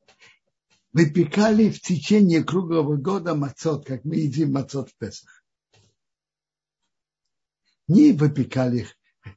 выпекали 0.96 1.68
в 1.68 1.78
течение 1.82 2.42
круглого 2.42 2.96
года 2.96 3.34
мацот, 3.34 3.86
как 3.86 4.06
мы 4.06 4.16
едим 4.16 4.52
мацот 4.54 4.88
в 4.88 4.96
Песах. 4.96 5.44
Не 7.86 8.12
выпекали 8.12 8.88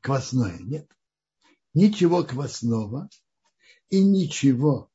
квасное, 0.02 0.58
нет. 0.60 0.89
Ничего 1.74 2.24
квасного 2.24 3.10
и 3.89 4.02
ничего 4.02 4.89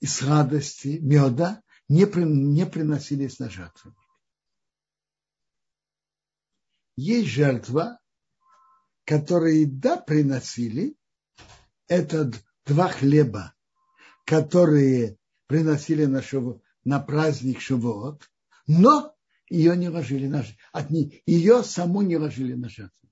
из 0.00 0.20
радости 0.22 0.98
меда 1.00 1.62
не, 1.88 2.04
при, 2.04 2.24
не 2.24 2.66
приносились 2.66 3.38
на 3.38 3.48
жертву. 3.48 3.94
Есть 6.96 7.28
жертва, 7.28 8.00
которые 9.04 9.64
да 9.64 9.96
приносили, 9.96 10.96
это 11.86 12.32
два 12.64 12.88
хлеба, 12.88 13.55
которые 14.26 15.16
приносили 15.46 16.04
на, 16.04 16.20
шоу, 16.20 16.62
на 16.84 17.00
праздник 17.00 17.60
Шавуот, 17.60 18.28
но 18.66 19.14
ее 19.48 19.76
не 19.76 19.88
ложили 19.88 20.26
на 20.26 20.44
от 20.72 20.90
ее 20.90 21.62
саму 21.62 22.02
не 22.02 22.18
ложили 22.18 22.54
на 22.54 22.68
жертву. 22.68 23.08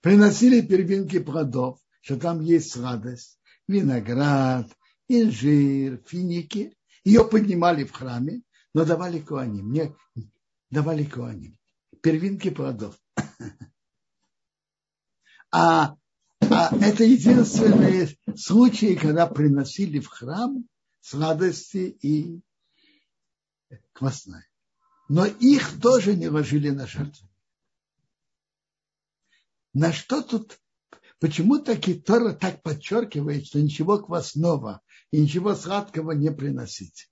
Приносили 0.00 0.62
первинки 0.62 1.18
плодов, 1.18 1.78
что 2.00 2.18
там 2.18 2.40
есть 2.40 2.76
радость, 2.76 3.38
виноград, 3.68 4.74
инжир, 5.08 6.02
финики. 6.06 6.76
Ее 7.04 7.24
поднимали 7.28 7.84
в 7.84 7.92
храме, 7.92 8.42
но 8.72 8.84
давали 8.84 9.20
куаним. 9.20 9.72
Не, 9.72 9.94
давали 10.70 11.04
куаним. 11.04 11.58
Первинки 12.02 12.50
плодов. 12.50 12.98
А, 15.52 15.96
а 16.50 16.70
это 16.80 17.04
единственные 17.04 18.16
случаи, 18.36 18.94
когда 18.94 19.26
приносили 19.26 20.00
в 20.00 20.08
храм 20.08 20.64
сладости 21.00 21.96
и 22.02 22.40
квасное. 23.92 24.46
Но 25.08 25.26
их 25.26 25.80
тоже 25.80 26.14
не 26.14 26.28
ложили 26.28 26.70
на 26.70 26.86
жертву. 26.86 27.28
На 29.72 29.92
что 29.92 30.22
тут 30.22 30.58
Почему 31.18 31.58
таки 31.58 31.94
Тора 31.94 32.34
так 32.34 32.62
подчеркивает, 32.62 33.46
что 33.46 33.60
ничего 33.60 33.98
квасного 33.98 34.82
и 35.10 35.20
ничего 35.20 35.54
сладкого 35.54 36.12
не 36.12 36.30
приносить? 36.30 37.10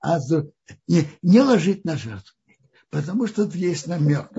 А 0.00 0.18
не, 0.86 1.08
не 1.22 1.40
ложить 1.40 1.84
на 1.84 1.96
жертву. 1.96 2.34
Потому 2.90 3.26
что 3.26 3.46
тут 3.46 3.54
есть 3.54 3.86
намек. 3.86 4.30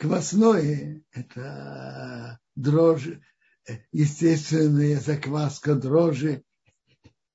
Квасное– 0.00 1.04
это 1.10 2.40
дрожжи, 2.54 3.22
естественная 3.92 4.98
закваска 4.98 5.74
дрожжи. 5.74 6.42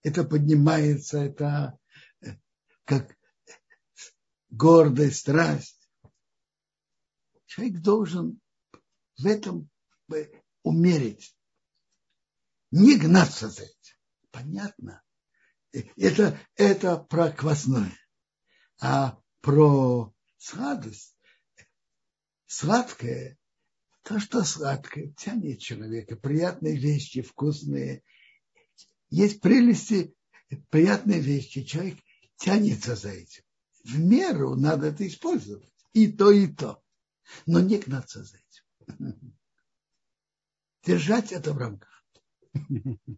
Это 0.01 0.23
поднимается, 0.23 1.19
это 1.19 1.77
как 2.85 3.15
гордость, 4.49 5.19
страсть 5.19 5.87
человек 7.45 7.81
должен 7.81 8.41
в 9.17 9.25
этом 9.27 9.69
умерить, 10.63 11.37
не 12.71 12.97
гнаться 12.97 13.47
за 13.47 13.61
этим. 13.61 13.95
Понятно, 14.31 15.03
Это, 15.71 16.39
это 16.55 16.97
про 16.97 17.29
квасное. 17.31 17.93
А 18.81 19.21
про 19.41 20.11
сладость, 20.37 21.14
сладкое, 22.45 23.37
то, 24.03 24.19
что 24.19 24.43
сладкое, 24.43 25.13
тянет 25.17 25.59
человека, 25.59 26.15
приятные 26.15 26.77
вещи, 26.77 27.21
вкусные. 27.21 28.03
Есть 29.09 29.41
прелести, 29.41 30.15
приятные 30.69 31.19
вещи, 31.19 31.63
человек 31.63 31.97
тянется 32.37 32.95
за 32.95 33.09
этим. 33.09 33.43
В 33.83 33.99
меру 33.99 34.55
надо 34.55 34.87
это 34.87 35.07
использовать. 35.07 35.71
И 35.93 36.11
то, 36.11 36.31
и 36.31 36.47
то. 36.47 36.83
Но 37.45 37.59
не 37.59 37.77
гнаться 37.77 38.23
за 38.23 38.37
этим. 38.37 39.19
Держать 40.83 41.31
это 41.31 41.53
в 41.53 41.57
рамках. 41.57 42.05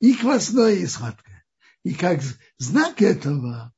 И 0.00 0.14
квасное, 0.14 0.74
и 0.74 0.86
сладкое. 0.86 1.44
И 1.82 1.92
как 1.92 2.20
знак 2.56 3.02
этого 3.02 3.74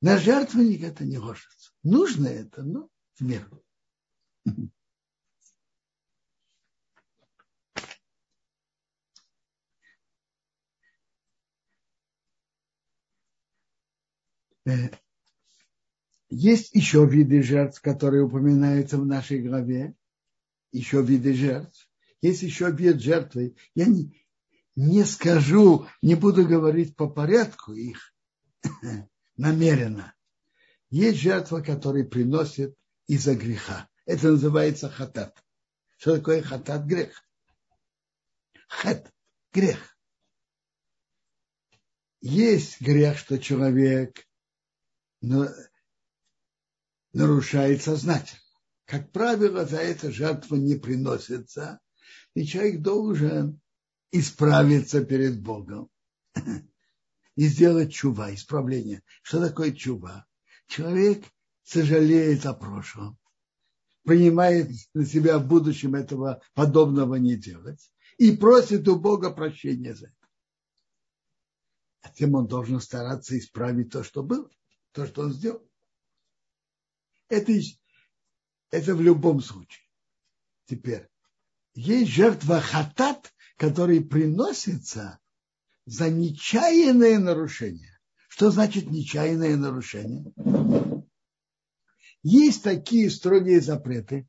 на 0.00 0.18
жертвенник 0.18 0.84
это 0.84 1.04
не 1.04 1.18
ложится. 1.18 1.72
Нужно 1.82 2.28
это, 2.28 2.62
но 2.62 2.88
в 3.16 3.22
меру. 3.22 3.64
Э, 14.68 14.90
есть 16.30 16.74
еще 16.74 17.06
виды 17.06 17.42
жертв, 17.42 17.80
которые 17.80 18.24
упоминаются 18.24 18.98
в 18.98 19.06
нашей 19.06 19.40
главе. 19.40 19.94
Еще 20.72 21.02
виды 21.02 21.32
жертв. 21.32 21.88
Есть 22.20 22.42
еще 22.42 22.70
вид 22.70 23.00
жертвы. 23.00 23.56
Я 23.74 23.86
не, 23.86 24.22
не 24.76 25.04
скажу, 25.04 25.86
не 26.02 26.14
буду 26.14 26.46
говорить 26.46 26.96
по 26.96 27.08
порядку 27.08 27.72
их 27.72 28.14
намеренно. 29.36 30.14
Есть 30.90 31.18
жертва, 31.18 31.60
которая 31.60 32.04
приносит 32.04 32.76
из-за 33.06 33.34
греха. 33.34 33.88
Это 34.08 34.28
называется 34.28 34.88
хатат. 34.88 35.44
Что 35.98 36.16
такое 36.16 36.40
хатат? 36.40 36.86
Грех. 36.86 37.22
Хат– 38.66 39.12
грех. 39.52 39.98
Есть 42.22 42.80
грех, 42.80 43.18
что 43.18 43.38
человек 43.38 44.26
нарушает 47.12 47.82
сознательно. 47.82 48.40
Как 48.86 49.12
правило, 49.12 49.66
за 49.66 49.76
это 49.76 50.10
жертва 50.10 50.56
не 50.56 50.76
приносится, 50.76 51.78
и 52.32 52.46
человек 52.46 52.80
должен 52.80 53.60
исправиться 54.10 55.04
перед 55.04 55.38
Богом 55.42 55.90
и 57.34 57.46
сделать 57.46 57.92
чува, 57.92 58.34
исправление. 58.34 59.02
Что 59.20 59.46
такое 59.46 59.72
чува? 59.72 60.26
Человек 60.66 61.26
сожалеет 61.62 62.46
о 62.46 62.54
прошлом, 62.54 63.17
принимает 64.08 64.70
на 64.94 65.04
себя 65.04 65.38
в 65.38 65.46
будущем 65.46 65.94
этого 65.94 66.40
подобного 66.54 67.16
не 67.16 67.36
делать 67.36 67.92
и 68.16 68.34
просит 68.34 68.88
у 68.88 68.98
Бога 68.98 69.30
прощения 69.30 69.94
за 69.94 70.06
это. 70.06 70.14
А 72.00 72.08
тем 72.08 72.34
он 72.34 72.46
должен 72.46 72.80
стараться 72.80 73.38
исправить 73.38 73.92
то, 73.92 74.02
что 74.02 74.22
было, 74.22 74.48
то, 74.92 75.06
что 75.06 75.24
он 75.24 75.34
сделал. 75.34 75.62
Это, 77.28 77.52
это 78.70 78.94
в 78.94 79.02
любом 79.02 79.42
случае. 79.42 79.84
Теперь, 80.64 81.06
есть 81.74 82.10
жертва 82.10 82.62
хатат, 82.62 83.34
который 83.58 84.02
приносится 84.02 85.18
за 85.84 86.08
нечаянное 86.08 87.18
нарушение. 87.18 87.98
Что 88.28 88.50
значит 88.50 88.90
нечаянное 88.90 89.56
нарушение? 89.56 90.32
Есть 92.22 92.64
такие 92.64 93.10
строгие 93.10 93.60
запреты, 93.60 94.28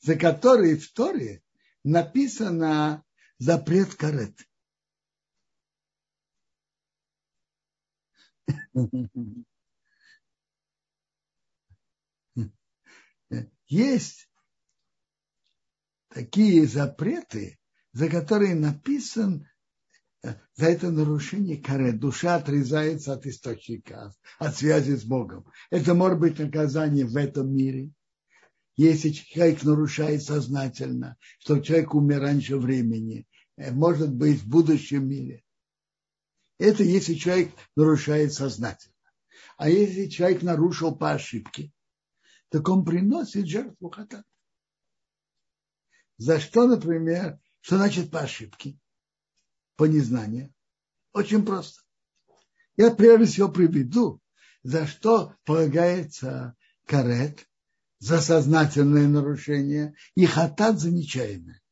за 0.00 0.16
которые 0.16 0.76
в 0.76 0.92
Торе 0.92 1.42
написано 1.84 3.04
запрет 3.38 3.94
карет. 3.94 4.36
Есть 13.66 14.28
такие 16.08 16.66
запреты, 16.66 17.58
за 17.92 18.08
которые 18.08 18.54
написан 18.54 19.48
за 20.22 20.66
это 20.66 20.90
нарушение 20.90 21.56
каре. 21.56 21.92
Душа 21.92 22.36
отрезается 22.36 23.14
от 23.14 23.26
источника, 23.26 24.14
от 24.38 24.56
связи 24.56 24.94
с 24.94 25.04
Богом. 25.04 25.46
Это 25.70 25.94
может 25.94 26.18
быть 26.18 26.38
наказание 26.38 27.06
в 27.06 27.16
этом 27.16 27.54
мире. 27.54 27.92
Если 28.76 29.10
человек 29.10 29.62
нарушает 29.62 30.22
сознательно, 30.22 31.16
что 31.38 31.60
человек 31.60 31.94
умер 31.94 32.20
раньше 32.20 32.56
времени, 32.56 33.26
э, 33.56 33.72
может 33.72 34.14
быть 34.14 34.40
в 34.40 34.48
будущем 34.48 35.08
мире. 35.08 35.42
Это 36.58 36.82
если 36.82 37.14
человек 37.14 37.52
нарушает 37.76 38.32
сознательно. 38.32 38.94
А 39.56 39.68
если 39.68 40.08
человек 40.08 40.42
нарушил 40.42 40.94
по 40.94 41.12
ошибке, 41.12 41.72
так 42.48 42.68
он 42.68 42.84
приносит 42.84 43.46
жертву 43.46 43.90
хатат. 43.90 44.24
За 46.16 46.38
что, 46.38 46.66
например, 46.66 47.38
что 47.60 47.76
значит 47.76 48.10
по 48.10 48.20
ошибке? 48.20 48.78
По 49.80 49.84
незнанию? 49.84 50.52
Очень 51.14 51.42
просто. 51.42 51.80
Я 52.76 52.90
прежде 52.90 53.24
всего 53.24 53.48
приведу, 53.48 54.20
за 54.62 54.86
что 54.86 55.34
полагается 55.44 56.54
карет, 56.84 57.48
за 57.98 58.20
сознательное 58.20 59.08
нарушение, 59.08 59.94
и 60.16 60.26
хатат 60.26 60.78
за 60.78 60.90
нечаянное. 60.90 61.62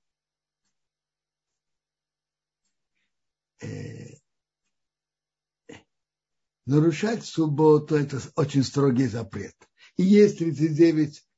Э, 3.60 4.14
нарушать 6.64 7.26
субботу– 7.26 7.94
это 7.96 8.22
очень 8.36 8.64
строгий 8.64 9.08
запрет. 9.08 9.54
И 9.98 10.02
есть 10.02 10.38
39 10.38 11.28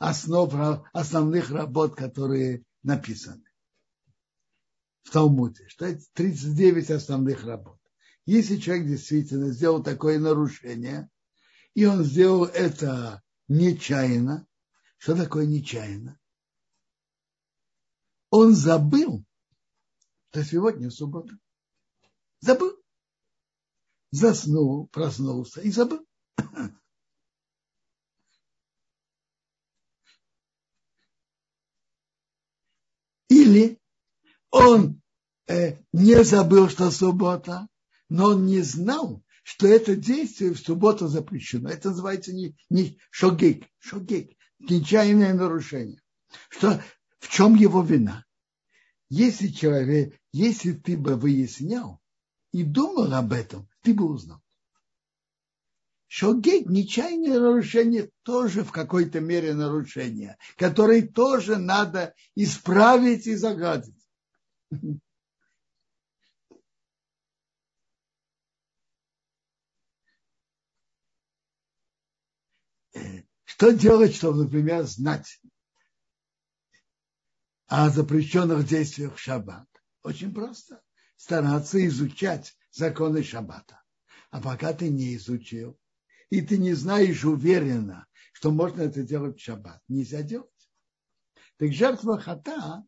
основ, 0.00 0.84
основных 0.92 1.50
работ, 1.50 1.94
которые 1.94 2.64
написаны 2.82 3.47
в 5.08 5.10
Талмуде, 5.10 5.66
это 5.78 5.98
39 6.12 6.90
основных 6.90 7.44
работ. 7.44 7.80
Если 8.26 8.58
человек 8.58 8.86
действительно 8.88 9.50
сделал 9.52 9.82
такое 9.82 10.18
нарушение, 10.18 11.08
и 11.72 11.86
он 11.86 12.04
сделал 12.04 12.44
это 12.44 13.22
нечаянно, 13.48 14.46
что 14.98 15.16
такое 15.16 15.46
нечаянно? 15.46 16.20
Он 18.28 18.54
забыл, 18.54 19.24
что 20.30 20.44
сегодня 20.44 20.90
суббота. 20.90 21.38
Забыл. 22.40 22.76
Заснул, 24.10 24.88
проснулся 24.88 25.62
и 25.62 25.70
забыл. 25.70 26.06
Или 33.30 33.80
он 34.50 35.00
э, 35.46 35.76
не 35.92 36.22
забыл, 36.24 36.68
что 36.68 36.90
суббота, 36.90 37.68
но 38.08 38.30
он 38.30 38.46
не 38.46 38.60
знал, 38.62 39.22
что 39.42 39.66
это 39.66 39.96
действие 39.96 40.52
в 40.52 40.58
субботу 40.58 41.08
запрещено. 41.08 41.70
Это 41.70 41.90
называется 41.90 42.32
не, 42.32 42.56
не 42.70 42.98
шогик, 43.10 43.66
шогик, 43.78 44.36
нечаянное 44.58 45.34
нарушение. 45.34 46.02
Что, 46.50 46.82
в 47.18 47.28
чем 47.28 47.54
его 47.54 47.82
вина? 47.82 48.24
Если 49.08 49.48
человек, 49.48 50.14
если 50.32 50.72
ты 50.72 50.96
бы 50.96 51.16
выяснял 51.16 52.00
и 52.52 52.62
думал 52.62 53.14
об 53.14 53.32
этом, 53.32 53.68
ты 53.82 53.94
бы 53.94 54.04
узнал. 54.04 54.42
Шогейт, 56.08 56.68
нечаянное 56.68 57.38
нарушение, 57.38 58.10
тоже 58.22 58.64
в 58.64 58.72
какой-то 58.72 59.20
мере 59.20 59.52
нарушение, 59.52 60.38
которое 60.56 61.06
тоже 61.06 61.58
надо 61.58 62.14
исправить 62.34 63.26
и 63.26 63.34
загадить. 63.34 63.97
Что 73.44 73.70
делать, 73.72 74.14
чтобы, 74.14 74.44
например, 74.44 74.84
знать 74.84 75.40
о 77.66 77.90
запрещенных 77.90 78.66
действиях 78.66 79.16
в 79.16 79.20
шаббат? 79.20 79.66
Очень 80.02 80.32
просто. 80.34 80.82
Стараться 81.16 81.84
изучать 81.86 82.56
законы 82.70 83.22
шаббата. 83.22 83.82
А 84.30 84.40
пока 84.40 84.72
ты 84.72 84.88
не 84.90 85.16
изучил, 85.16 85.78
и 86.30 86.42
ты 86.42 86.58
не 86.58 86.74
знаешь 86.74 87.24
уверенно, 87.24 88.06
что 88.32 88.50
можно 88.50 88.82
это 88.82 89.02
делать 89.02 89.38
в 89.38 89.42
шаббат. 89.42 89.82
Нельзя 89.88 90.22
делать. 90.22 90.50
Так 91.56 91.72
жертва 91.72 92.20
хата, 92.20 92.84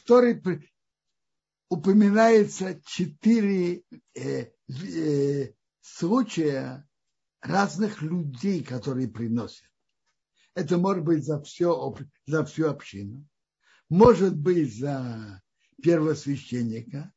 второй, 0.00 0.42
упоминается 1.68 2.80
четыре 2.84 3.84
э, 4.14 4.50
э, 4.68 5.52
случая 5.80 6.86
разных 7.40 8.02
людей, 8.02 8.62
которые 8.62 9.08
приносят. 9.08 9.68
Это 10.54 10.78
может 10.78 11.04
быть 11.04 11.24
за, 11.24 11.40
все, 11.42 11.94
за 12.26 12.44
всю 12.44 12.68
общину, 12.68 13.26
может 13.88 14.36
быть 14.36 14.76
за 14.76 15.42
первосвященника, 15.82 17.12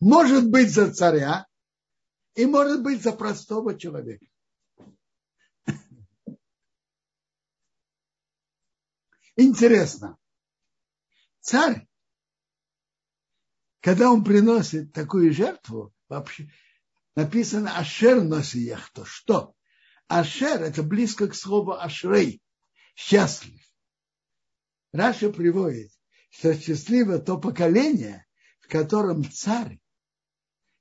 может 0.00 0.48
быть 0.48 0.72
за 0.72 0.92
царя 0.92 1.46
и 2.34 2.46
может 2.46 2.82
быть 2.82 3.02
за 3.02 3.12
простого 3.12 3.78
человека. 3.78 4.26
Интересно. 9.36 10.16
Царь, 11.46 11.86
когда 13.80 14.10
он 14.10 14.24
приносит 14.24 14.92
такую 14.92 15.32
жертву, 15.32 15.94
вообще 16.08 16.50
написано 17.14 17.78
Ашер 17.78 18.24
носиехто. 18.24 19.04
Что? 19.04 19.54
Ашер– 20.08 20.60
это 20.64 20.82
близко 20.82 21.28
к 21.28 21.36
слову 21.36 21.74
Ашрей, 21.74 22.42
счастлив. 22.96 23.62
Раша 24.92 25.30
приводит, 25.30 25.92
что 26.30 26.52
счастливо 26.52 27.20
то 27.20 27.38
поколение, 27.38 28.26
в 28.58 28.66
котором 28.66 29.30
царь 29.30 29.78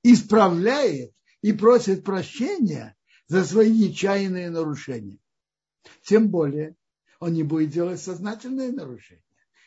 исправляет 0.01 1.13
и 1.41 1.53
просит 1.53 2.03
прощения 2.03 2.97
за 3.27 3.45
свои 3.45 3.71
нечаянные 3.71 4.49
нарушения. 4.49 5.19
Тем 6.01 6.31
более 6.31 6.75
он 7.19 7.33
не 7.33 7.43
будет 7.43 7.69
делать 7.69 8.01
сознательные 8.01 8.71
нарушения. 8.71 9.21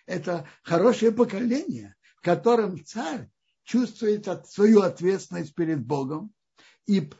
Это 0.09 0.49
хорошее 0.63 1.13
поколение, 1.13 1.95
в 2.17 2.23
котором 2.23 2.83
царь 2.83 3.29
чувствует 3.63 4.27
свою 4.47 4.81
ответственность 4.81 5.55
перед 5.55 5.85
Богом 5.85 6.33
и 6.87 7.13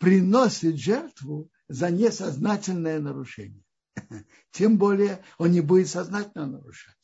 приносит 0.00 0.76
жертву 0.76 1.50
за 1.68 1.90
несознательное 1.90 3.00
нарушение. 3.00 3.62
Тем 4.50 4.78
более 4.78 5.22
он 5.36 5.50
не 5.50 5.60
будет 5.60 5.88
сознательно 5.88 6.46
нарушать. 6.46 6.96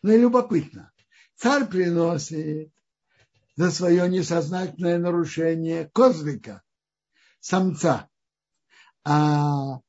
Но 0.00 0.12
и 0.12 0.18
любопытно. 0.18 0.92
Царь 1.36 1.66
приносит 1.66 2.72
за 3.54 3.70
свое 3.70 4.08
несознательное 4.08 4.98
нарушение 4.98 5.90
козлика, 5.92 6.62
самца. 7.40 8.08
А 9.04 9.80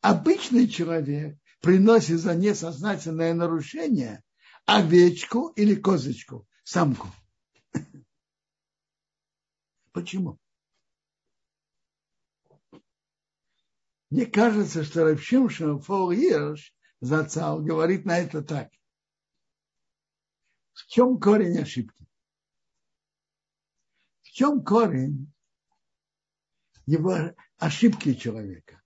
обычный 0.00 0.68
человек 0.68 1.36
приносит 1.60 2.20
за 2.20 2.34
несознательное 2.34 3.34
нарушение 3.34 4.22
овечку 4.66 5.48
или 5.56 5.74
козочку, 5.74 6.46
самку. 6.62 7.08
Почему? 9.92 10.38
Мне 14.10 14.26
кажется, 14.26 14.84
что 14.84 15.04
Равшимшин 15.04 15.80
Фол 15.80 16.12
Ирш 16.12 16.74
Зацал 17.00 17.62
говорит 17.62 18.04
на 18.04 18.18
это 18.18 18.42
так. 18.42 18.70
В 20.72 20.86
чем 20.86 21.18
корень 21.18 21.58
ошибки? 21.58 22.06
В 24.22 24.30
чем 24.30 24.64
корень 24.64 25.32
его 26.86 27.34
ошибки 27.58 28.14
человека? 28.14 28.82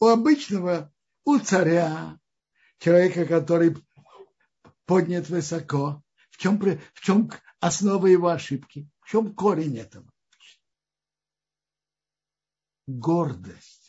У 0.00 0.06
обычного, 0.06 0.93
у 1.24 1.38
царя, 1.38 2.18
человека, 2.78 3.26
который 3.26 3.76
поднят 4.84 5.28
высоко, 5.28 6.02
в 6.30 6.36
чем, 6.36 6.58
в 6.58 7.00
чем 7.00 7.30
основа 7.60 8.06
его 8.06 8.28
ошибки? 8.28 8.88
В 9.00 9.10
чем 9.10 9.34
корень 9.34 9.78
этого? 9.78 10.10
Гордость 12.86 13.84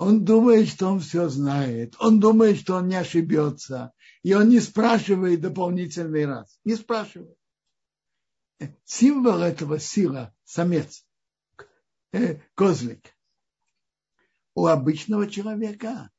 он 0.00 0.24
думает, 0.24 0.66
что 0.66 0.88
он 0.88 1.00
все 1.00 1.28
знает. 1.28 1.94
Он 1.98 2.20
думает, 2.20 2.58
что 2.58 2.76
он 2.76 2.88
не 2.88 2.94
ошибется. 2.94 3.92
И 4.22 4.32
он 4.32 4.48
не 4.48 4.58
спрашивает 4.58 5.42
дополнительный 5.42 6.24
раз. 6.24 6.58
Не 6.64 6.74
спрашивает. 6.74 7.36
Символ 8.86 9.40
этого 9.42 9.78
сила– 9.78 10.34
самец, 10.44 11.04
э, 12.12 12.40
козлик. 12.54 13.14
У 14.54 14.66
обычного 14.66 15.28
человека 15.28 16.10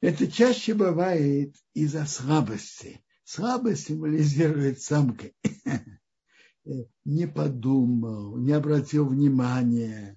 это 0.00 0.30
чаще 0.30 0.74
бывает 0.74 1.54
из-за 1.74 2.06
слабости. 2.06 3.04
Слабость 3.24 3.86
символизирует 3.86 4.80
самкой. 4.80 5.34
Не 7.04 7.26
подумал, 7.26 8.36
не 8.36 8.52
обратил 8.52 9.08
внимания 9.08 10.16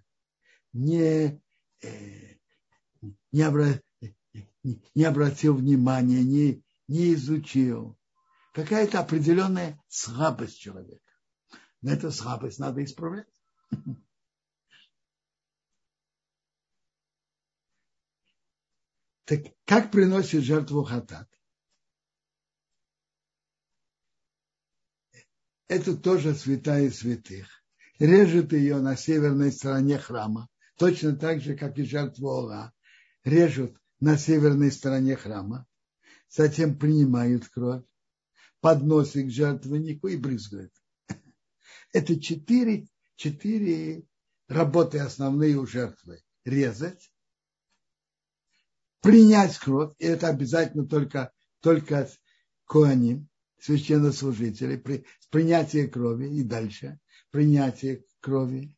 не, 0.76 1.42
э, 1.82 2.36
не, 3.32 3.42
обра, 3.42 3.82
не 4.94 5.04
обратил 5.06 5.56
внимания, 5.56 6.22
не, 6.22 6.64
не 6.88 7.14
изучил. 7.14 7.98
Какая-то 8.54 9.00
определенная 9.00 9.82
слабость 9.88 10.60
человека. 10.60 11.02
Но 11.82 11.94
эту 11.94 12.12
слабость 12.12 12.60
надо 12.60 12.84
исправлять. 12.84 13.28
Так 19.26 19.42
как 19.66 19.92
приносит 19.92 20.44
жертву 20.44 20.84
хатат? 20.84 21.28
Это 25.68 25.98
тоже 25.98 26.36
святая 26.36 26.92
святых. 26.92 27.48
Режет 28.00 28.54
ее 28.54 28.78
на 28.80 28.96
северной 28.96 29.52
стороне 29.52 29.98
храма 29.98 30.48
точно 30.78 31.16
так 31.16 31.42
же, 31.42 31.56
как 31.56 31.78
и 31.78 31.84
жертву 31.84 32.30
Ола, 32.30 32.74
режут 33.24 33.78
на 34.00 34.18
северной 34.18 34.72
стороне 34.72 35.16
храма, 35.16 35.66
затем 36.30 36.78
принимают 36.78 37.48
кровь, 37.48 37.84
подносят 38.60 39.26
к 39.26 39.32
жертвеннику 39.32 40.08
и 40.08 40.18
брызгают. 40.18 40.74
Это 41.94 42.20
четыре, 42.20 42.88
четыре 43.16 44.06
работы 44.48 45.00
основные 45.00 45.56
у 45.56 45.66
жертвы. 45.66 46.22
Резать, 46.44 47.12
принять 49.06 49.58
кровь, 49.60 49.94
и 50.00 50.06
это 50.06 50.30
обязательно 50.30 50.88
только, 50.88 51.32
только 51.60 52.10
коаним, 52.66 53.30
священнослужители, 53.60 54.78
при, 54.78 55.06
принятие 55.30 55.88
крови 55.88 56.26
и 56.26 56.44
дальше 56.44 57.00
принятие 57.30 58.04
крови, 58.20 58.76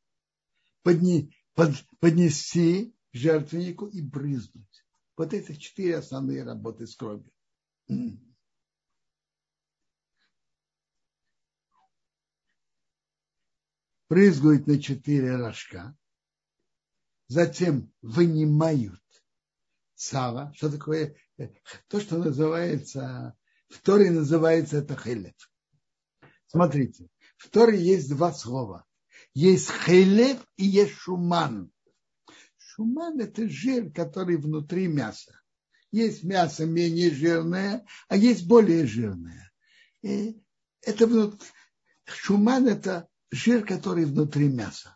подни, 0.83 1.33
под, 1.53 1.75
поднести 1.99 2.93
жертвеннику 3.13 3.87
и 3.87 4.01
брызнуть. 4.01 4.85
Вот 5.15 5.33
это 5.33 5.55
четыре 5.55 5.95
основные 5.95 6.43
работы 6.43 6.87
с 6.87 6.95
кровью. 6.95 7.31
Брызгают 14.09 14.67
на 14.67 14.81
четыре 14.81 15.37
рожка, 15.37 15.97
затем 17.27 17.93
вынимают 18.01 19.01
сало. 19.97 20.53
Что 20.55 20.69
такое? 20.69 21.15
То, 21.87 21.99
что 21.99 22.17
называется, 22.17 23.35
в 23.67 23.81
Торе 23.81 24.11
называется 24.11 24.77
это 24.77 24.95
хелев. 24.95 25.35
Смотрите, 26.47 27.09
в 27.37 27.49
Торе 27.49 27.81
есть 27.81 28.09
два 28.09 28.31
слова. 28.31 28.85
Есть 29.33 29.69
хелев 29.69 30.39
и 30.55 30.65
есть 30.65 30.93
шуман. 30.93 31.71
Шуман– 32.57 33.19
это 33.21 33.49
жир, 33.49 33.91
который 33.91 34.37
внутри 34.37 34.87
мяса. 34.87 35.41
Есть 35.91 36.23
мясо 36.23 36.65
менее 36.65 37.11
жирное, 37.11 37.85
а 38.07 38.15
есть 38.15 38.47
более 38.47 38.85
жирное. 38.85 39.51
И 40.01 40.41
это 40.81 41.07
внут... 41.07 41.41
Шуман– 42.05 42.67
это 42.69 43.09
жир, 43.31 43.65
который 43.65 44.05
внутри 44.05 44.47
мяса. 44.47 44.95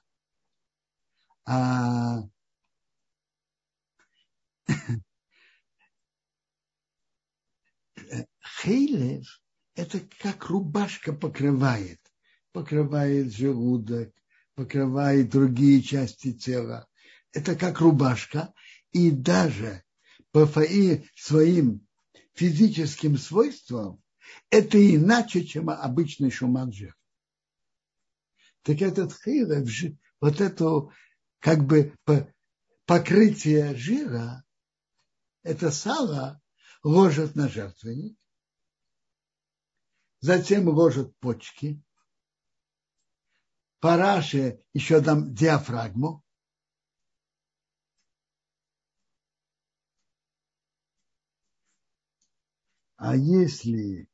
А 1.46 2.22
Хейлев– 8.62 9.41
это 9.75 9.99
как 10.19 10.45
рубашка 10.45 11.13
покрывает. 11.13 11.99
Покрывает 12.51 13.34
желудок, 13.34 14.13
покрывает 14.55 15.29
другие 15.29 15.81
части 15.81 16.34
тела. 16.34 16.88
Это 17.31 17.55
как 17.55 17.79
рубашка. 17.79 18.53
И 18.91 19.10
даже 19.10 19.84
по 20.31 20.45
своим 20.45 21.88
физическим 22.34 23.17
свойствам 23.17 24.01
это 24.49 24.77
иначе, 24.95 25.45
чем 25.45 25.69
обычный 25.69 26.31
шуман 26.31 26.71
жир. 26.71 26.95
Так 28.63 28.81
этот 28.81 29.13
хилев, 29.13 29.67
вот 30.19 30.41
это 30.41 30.89
как 31.39 31.65
бы 31.65 31.95
покрытие 32.86 33.75
жира, 33.75 34.43
это 35.43 35.71
сало, 35.71 36.41
ложат 36.84 37.36
на 37.36 37.47
жертвенник, 37.47 38.17
затем 40.19 40.67
ложат 40.67 41.17
почки, 41.19 41.84
параше 43.80 44.63
еще 44.73 45.01
там 45.01 45.34
диафрагму, 45.34 46.23
а 52.97 53.15
если 53.15 54.08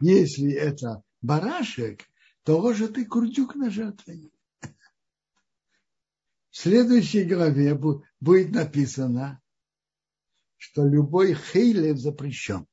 Если 0.00 0.52
это 0.52 1.02
барашек, 1.22 2.02
то 2.44 2.58
ложит 2.58 2.98
и 2.98 3.04
курдюк 3.04 3.54
на 3.54 3.70
жертвенник. 3.70 4.32
В 6.50 6.56
следующей 6.56 7.24
главе 7.24 7.78
будет 8.20 8.50
написано, 8.50 9.40
что 10.56 10.84
любой 10.86 11.34
хейлев 11.34 11.98
запрещен. 11.98 12.66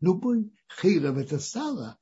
Любой 0.00 0.52
хейлев– 0.80 1.16
это 1.18 1.38
сало, 1.38 1.98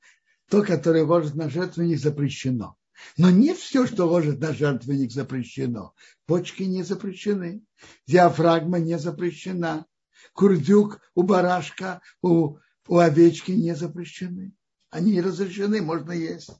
то, 0.49 0.61
которое 0.63 1.03
ложит 1.03 1.35
на 1.35 1.49
жертвенник, 1.49 1.99
запрещено. 1.99 2.77
Но 3.17 3.29
не 3.29 3.53
все, 3.53 3.87
что 3.87 4.05
ложит 4.05 4.39
на 4.39 4.53
жертвенник, 4.53 5.11
запрещено. 5.11 5.93
Почки 6.25 6.63
не 6.63 6.83
запрещены, 6.83 7.63
диафрагма 8.07 8.79
не 8.79 8.97
запрещена, 8.99 9.85
курдюк 10.33 11.01
у 11.15 11.23
барашка, 11.23 12.01
у 12.21 12.57
у 12.87 12.97
овечки 12.97 13.51
не 13.51 13.75
запрещены. 13.75 14.53
Они 14.89 15.13
не 15.13 15.21
разрешены, 15.21 15.81
можно 15.81 16.11
есть. 16.11 16.51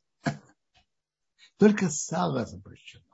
Только 1.57 1.89
сало 1.89 2.45
запрещено. 2.45 3.05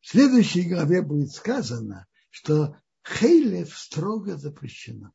В 0.00 0.06
следующей 0.06 0.68
главе 0.68 1.02
будет 1.02 1.32
сказано, 1.32 2.06
что 2.30 2.76
хейлев 3.02 3.76
строго 3.76 4.36
запрещено. 4.36 5.12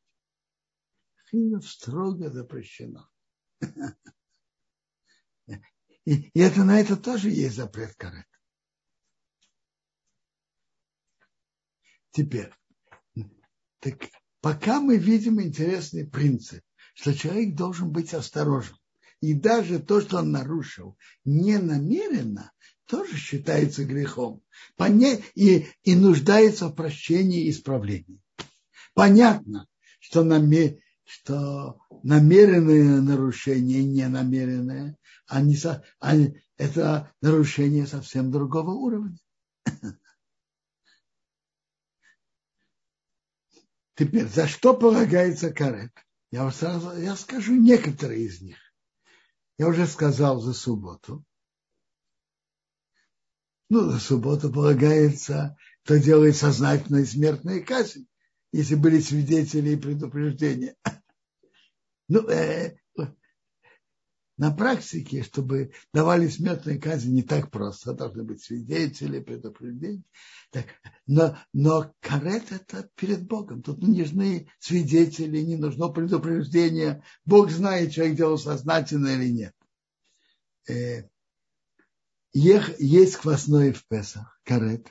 Хейлев 1.30 1.68
строго 1.70 2.32
запрещено. 2.32 3.10
И, 6.06 6.32
это 6.40 6.64
на 6.64 6.80
это 6.80 6.98
тоже 6.98 7.30
есть 7.30 7.56
запрет 7.56 7.96
карет. 7.96 8.26
Теперь, 12.12 12.52
так 13.80 14.10
пока 14.42 14.80
мы 14.80 14.98
видим 14.98 15.42
интересный 15.42 16.06
принцип, 16.06 16.62
что 16.94 17.14
человек 17.14 17.56
должен 17.56 17.92
быть 17.92 18.14
осторожен. 18.14 18.76
И 19.22 19.34
даже 19.34 19.80
то, 19.80 20.02
что 20.02 20.20
он 20.20 20.32
нарушил 20.32 20.98
не 21.26 21.58
намеренно, 21.58 22.52
тоже 22.86 23.18
считается 23.18 23.84
грехом. 23.86 24.42
И, 25.36 25.68
и 25.84 25.96
нуждается 25.96 26.68
в 26.68 26.76
прощении 26.76 27.46
и 27.46 27.50
исправлении. 27.52 28.20
Понятно, 28.94 29.68
что, 30.00 30.24
намер, 30.24 30.78
что 31.04 31.80
намеренное 32.04 33.02
нарушение 33.02 33.82
и 33.82 33.86
ненамеренное, 33.86 34.98
они, 35.28 35.58
они, 36.00 36.42
это 36.58 37.12
нарушение 37.22 37.86
совсем 37.86 38.32
другого 38.32 38.72
уровня. 38.72 39.18
Теперь, 44.00 44.30
за 44.30 44.48
что 44.48 44.74
полагается 44.74 45.52
карет? 45.52 45.92
Я, 46.32 46.50
сразу, 46.52 46.98
я 46.98 47.18
скажу 47.18 47.54
некоторые 47.54 48.22
из 48.22 48.40
них. 48.40 48.56
Я 49.58 49.68
уже 49.68 49.86
сказал 49.88 50.40
за 50.40 50.54
субботу. 50.54 51.26
Ну, 53.70 53.90
за 53.92 54.00
субботу 54.00 54.54
полагается, 54.54 55.58
кто 55.84 55.98
делает 55.98 56.38
сознательную 56.38 57.06
смертную 57.06 57.66
казнь, 57.66 58.08
если 58.54 58.76
были 58.76 59.02
свидетели 59.02 59.72
и 59.72 59.76
предупреждения. 59.76 60.76
Ну, 62.12 62.28
э, 62.28 62.79
на 64.40 64.52
практике, 64.52 65.22
чтобы 65.22 65.74
давали 65.94 66.30
смертные 66.30 66.80
казни, 66.80 67.12
не 67.12 67.24
так 67.24 67.52
просто. 67.52 67.94
Должны 67.94 68.24
быть 68.24 68.42
свидетели, 68.42 69.20
предупреждения. 69.20 70.02
Так, 70.50 70.66
но, 71.06 71.38
но 71.52 71.94
карет 72.00 72.50
это 72.54 72.90
перед 72.96 73.28
Богом. 73.28 73.62
Тут 73.62 73.84
не 73.84 74.00
нужны 74.00 74.50
свидетели, 74.60 75.42
не 75.42 75.58
нужно 75.58 75.90
предупреждение. 75.90 77.04
Бог 77.26 77.52
знает, 77.52 77.92
человек 77.92 78.16
делал 78.16 78.38
сознательно 78.38 79.08
или 79.08 79.30
нет. 79.30 79.54
Э, 80.70 81.04
есть 82.32 83.18
квасной 83.18 83.74
в 83.74 83.86
Песах, 83.90 84.40
карет. 84.46 84.88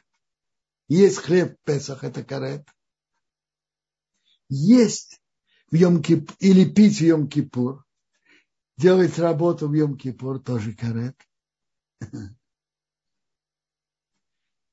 Есть 0.89 1.19
хлеб 1.19 1.55
в 1.55 1.65
Песах, 1.65 2.05
это 2.05 2.23
карет. 2.23 2.69
Есть 4.51 5.23
в 5.71 5.75
Йом 5.75 6.03
-Кип, 6.03 6.35
или 6.39 6.71
пить 6.71 6.99
в 6.99 7.03
Йом-Кипур, 7.03 7.81
делать 8.79 9.19
работу 9.19 9.69
в 9.69 9.75
Йом-Кипур 9.75 10.39
тоже 10.41 10.75
карет. 10.75 11.17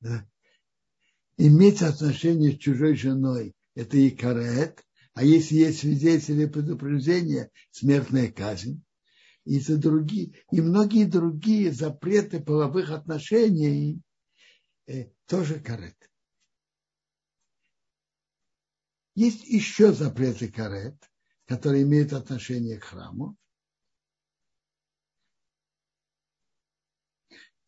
Да. 0.02 0.24
Иметь 1.38 1.82
отношение 1.82 2.52
с 2.52 2.60
чужой 2.60 2.96
женой– 2.96 3.56
это 3.76 3.98
и 3.98 4.12
карет, 4.12 4.86
а 5.14 5.24
если 5.24 5.56
есть 5.56 5.80
свидетели 5.80 6.46
предупреждения– 6.46 7.50
смертная 7.72 8.32
казнь. 8.32 8.84
И, 9.46 9.60
за 9.60 9.78
другие, 9.78 10.46
и 10.52 10.62
многие 10.62 11.06
другие 11.06 11.72
запреты 11.72 12.40
половых 12.40 12.92
отношений 12.92 14.00
э, 14.86 15.06
тоже 15.26 15.60
карет. 15.60 15.98
Есть 19.16 19.44
еще 19.46 19.92
запреты 19.92 20.52
карет, 20.52 20.98
которые 21.48 21.82
имеют 21.82 22.14
отношение 22.14 22.78
к 22.78 22.84
храму. 22.84 23.38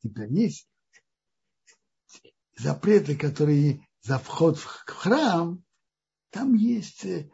Теперь 0.02 0.32
есть 0.34 0.68
запреты, 2.56 3.16
которые 3.16 3.88
за 4.02 4.20
вход 4.20 4.58
в 4.58 4.66
храм, 4.66 5.64
там 6.30 6.54
есть 6.54 7.06
э, 7.06 7.30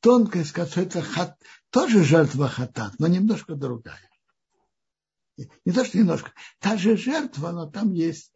тонкость, 0.00 0.52
которая 0.52 0.86
это 0.86 1.02
хат, 1.02 1.40
тоже 1.70 2.04
жертва 2.04 2.48
хатат, 2.48 2.94
но 2.98 3.06
немножко 3.06 3.54
другая. 3.54 4.10
Не 5.36 5.72
то, 5.72 5.84
что 5.84 5.98
немножко. 5.98 6.32
Та 6.60 6.76
же 6.76 6.96
жертва, 6.96 7.50
но 7.50 7.70
там 7.70 7.92
есть, 7.92 8.32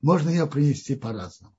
можно 0.00 0.30
ее 0.30 0.46
принести 0.46 0.96
по-разному. 0.96 1.56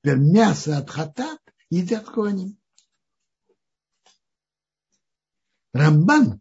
Теперь 0.00 0.18
мясо 0.18 0.78
от 0.78 0.88
хатат 0.88 1.40
едят 1.68 2.06
кони. 2.06 2.56
Рамбан 5.72 6.40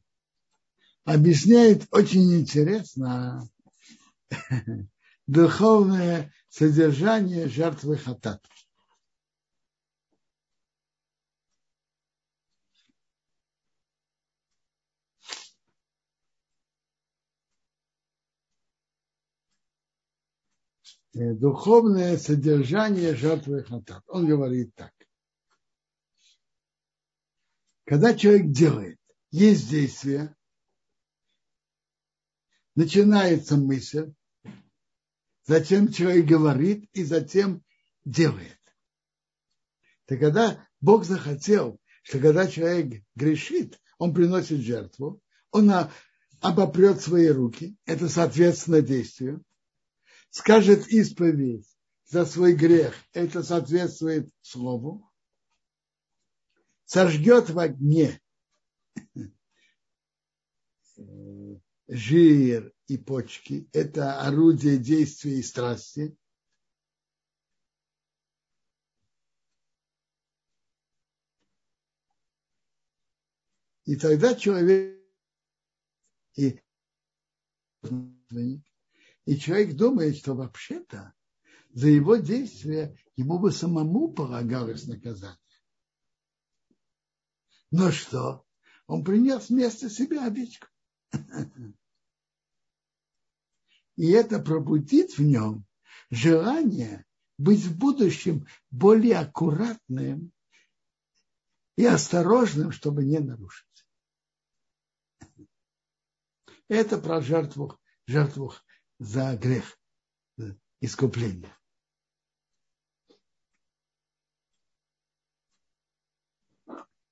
объясняет 1.05 1.87
очень 1.91 2.33
интересно 2.33 3.47
духовное 5.27 6.33
содержание 6.49 7.47
жертвы 7.47 7.97
хатат. 7.97 8.43
Э, 21.13 21.33
духовное 21.33 22.17
содержание 22.17 23.15
жертвы 23.15 23.63
хатат. 23.63 24.03
Он 24.07 24.27
говорит 24.27 24.73
так. 24.75 24.91
Когда 27.85 28.15
человек 28.15 28.51
делает, 28.51 28.99
есть 29.29 29.69
действие, 29.69 30.34
начинается 32.75 33.57
мысль, 33.57 34.13
затем 35.45 35.91
человек 35.91 36.25
говорит 36.25 36.89
и 36.93 37.03
затем 37.03 37.63
делает. 38.03 38.59
Так 40.05 40.19
когда 40.19 40.67
Бог 40.81 41.05
захотел, 41.05 41.79
что 42.03 42.19
когда 42.19 42.47
человек 42.47 43.03
грешит, 43.15 43.79
он 43.97 44.13
приносит 44.13 44.59
жертву, 44.59 45.21
он 45.51 45.71
обопрет 46.41 47.01
свои 47.01 47.29
руки, 47.29 47.75
это 47.85 48.09
соответственно 48.09 48.81
действию, 48.81 49.43
скажет 50.29 50.87
исповедь 50.87 51.65
за 52.05 52.25
свой 52.25 52.53
грех, 52.53 52.93
это 53.13 53.41
соответствует 53.41 54.29
слову, 54.41 55.09
сожгет 56.85 57.49
в 57.49 57.57
огне 57.57 58.21
жир 61.87 62.73
и 62.87 62.97
почки– 62.97 63.69
это 63.73 64.21
орудие 64.21 64.77
действия 64.77 65.39
и 65.39 65.43
страсти. 65.43 66.17
И 73.85 73.95
тогда 73.97 74.33
человек 74.33 74.99
и, 76.35 76.59
и 79.25 79.37
человек 79.37 79.75
думает, 79.75 80.17
что 80.17 80.33
вообще-то 80.33 81.13
за 81.69 81.89
его 81.89 82.15
действия 82.15 82.97
ему 83.15 83.37
бы 83.37 83.51
самому 83.51 84.11
полагалось 84.11 84.87
наказание. 84.87 85.37
Но 87.69 87.91
что? 87.91 88.45
Он 88.87 89.03
принес 89.03 89.49
вместо 89.49 89.89
себя 89.89 90.25
овечку. 90.25 90.67
И 93.95 94.11
это 94.11 94.39
пробудит 94.39 95.17
в 95.17 95.21
нем 95.21 95.65
желание 96.09 97.05
быть 97.37 97.61
в 97.61 97.77
будущем 97.77 98.47
более 98.71 99.19
аккуратным 99.19 100.31
и 101.77 101.85
осторожным, 101.85 102.71
чтобы 102.71 103.03
не 103.03 103.19
нарушить. 103.19 103.85
Это 106.67 106.97
про 106.97 107.21
жертву, 107.21 107.79
жертву 108.07 108.53
за 108.99 109.35
грех, 109.37 109.77
искупление. 110.79 111.55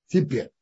Теперь, 0.06 0.52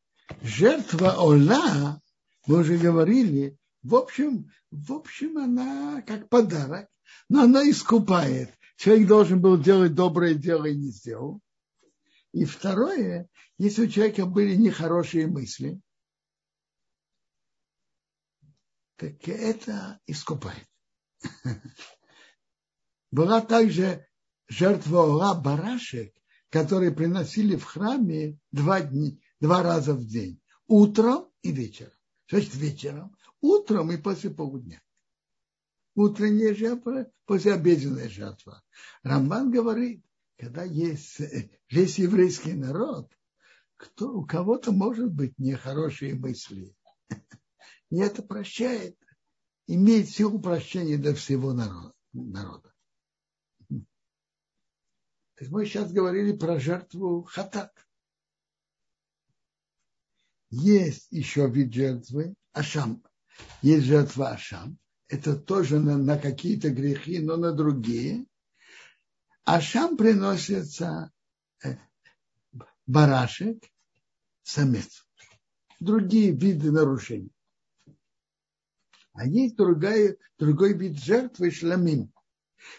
жертва 0.41 1.17
Ола, 1.19 2.01
мы 2.47 2.59
уже 2.61 2.77
говорили, 2.79 3.57
в 3.83 3.95
общем, 3.95 4.51
в 4.71 4.93
общем, 4.93 5.39
она 5.39 6.03
как 6.03 6.29
подарок, 6.29 6.89
но 7.29 7.43
она 7.43 7.69
искупает. 7.69 8.57
Человек 8.77 9.09
должен 9.09 9.41
был 9.41 9.61
делать 9.61 9.95
доброе 9.95 10.35
дело 10.35 10.65
и 10.67 10.77
не 10.77 10.91
сделал. 10.91 11.41
И 12.33 12.45
второе, 12.45 13.29
если 13.59 13.87
у 13.87 13.89
человека 13.89 14.27
были 14.27 14.57
нехорошие 14.57 15.27
мысли, 15.27 15.81
так 18.97 19.29
это 19.29 20.01
искупает. 20.07 20.67
Была 23.11 23.41
также 23.41 24.07
жертва 24.49 25.03
Ола 25.03 25.35
барашек, 25.35 26.15
которые 26.49 26.93
приносили 26.93 27.57
в 27.57 27.65
храме 27.65 28.39
два, 28.53 28.81
дня, 28.81 29.13
два 29.41 29.63
раза 29.63 29.95
в 29.95 30.05
день. 30.07 30.41
Утром 30.67 31.31
и 31.43 31.53
вечером. 31.53 31.93
Значит, 32.33 32.55
вечером, 32.55 33.15
утром 33.43 33.93
и 33.93 33.99
после 33.99 34.31
полудня. 34.31 34.83
Утренняя 35.95 36.55
жертва, 36.55 37.13
послеобеденная 37.27 38.09
жертва. 38.09 38.63
Рамбан 39.03 39.51
говорит, 39.51 40.03
когда 40.39 40.63
есть 40.63 41.21
весь 41.69 41.99
еврейский 41.99 42.55
народ, 42.55 43.13
кто, 43.77 44.15
у 44.17 44.25
кого-то 44.25 44.73
может 44.73 45.13
быть 45.13 45.39
нехорошие 45.39 46.15
мысли. 46.15 46.75
И 47.91 47.99
это 47.99 48.23
прощает, 48.23 48.97
имеет 49.67 50.09
силу 50.09 50.41
прощения 50.41 50.97
для 50.97 51.15
всего 51.15 51.53
народа. 51.53 52.73
То 53.69 53.85
есть 55.39 55.53
мы 55.53 55.67
сейчас 55.67 55.93
говорили 55.93 56.35
про 56.35 56.59
жертву 56.59 57.25
хатак. 57.25 57.87
Есть 60.53 61.07
еще 61.11 61.49
вид 61.49 61.73
жертвы 61.73 62.35
ашам. 62.53 63.03
Есть 63.63 63.87
жертва 63.87 64.33
ашам. 64.33 64.79
Это 65.09 65.35
тоже 65.35 65.81
на, 65.81 65.97
на 65.97 66.19
какие-то 66.19 66.69
грехи, 66.69 67.21
но 67.21 67.39
на 67.39 67.53
другие. 67.53 68.27
Ашам 69.45 69.97
приносится 69.97 71.11
э, 71.65 71.77
барашек, 72.87 73.65
самец. 74.43 75.09
Другие 75.81 76.33
виды 76.33 76.71
нарушений. 76.71 77.33
А 79.15 79.27
есть 79.27 79.57
другая, 79.57 80.19
другой 80.39 80.75
вид 80.75 80.99
жертвы 80.99 81.51
шламим. 81.51 82.13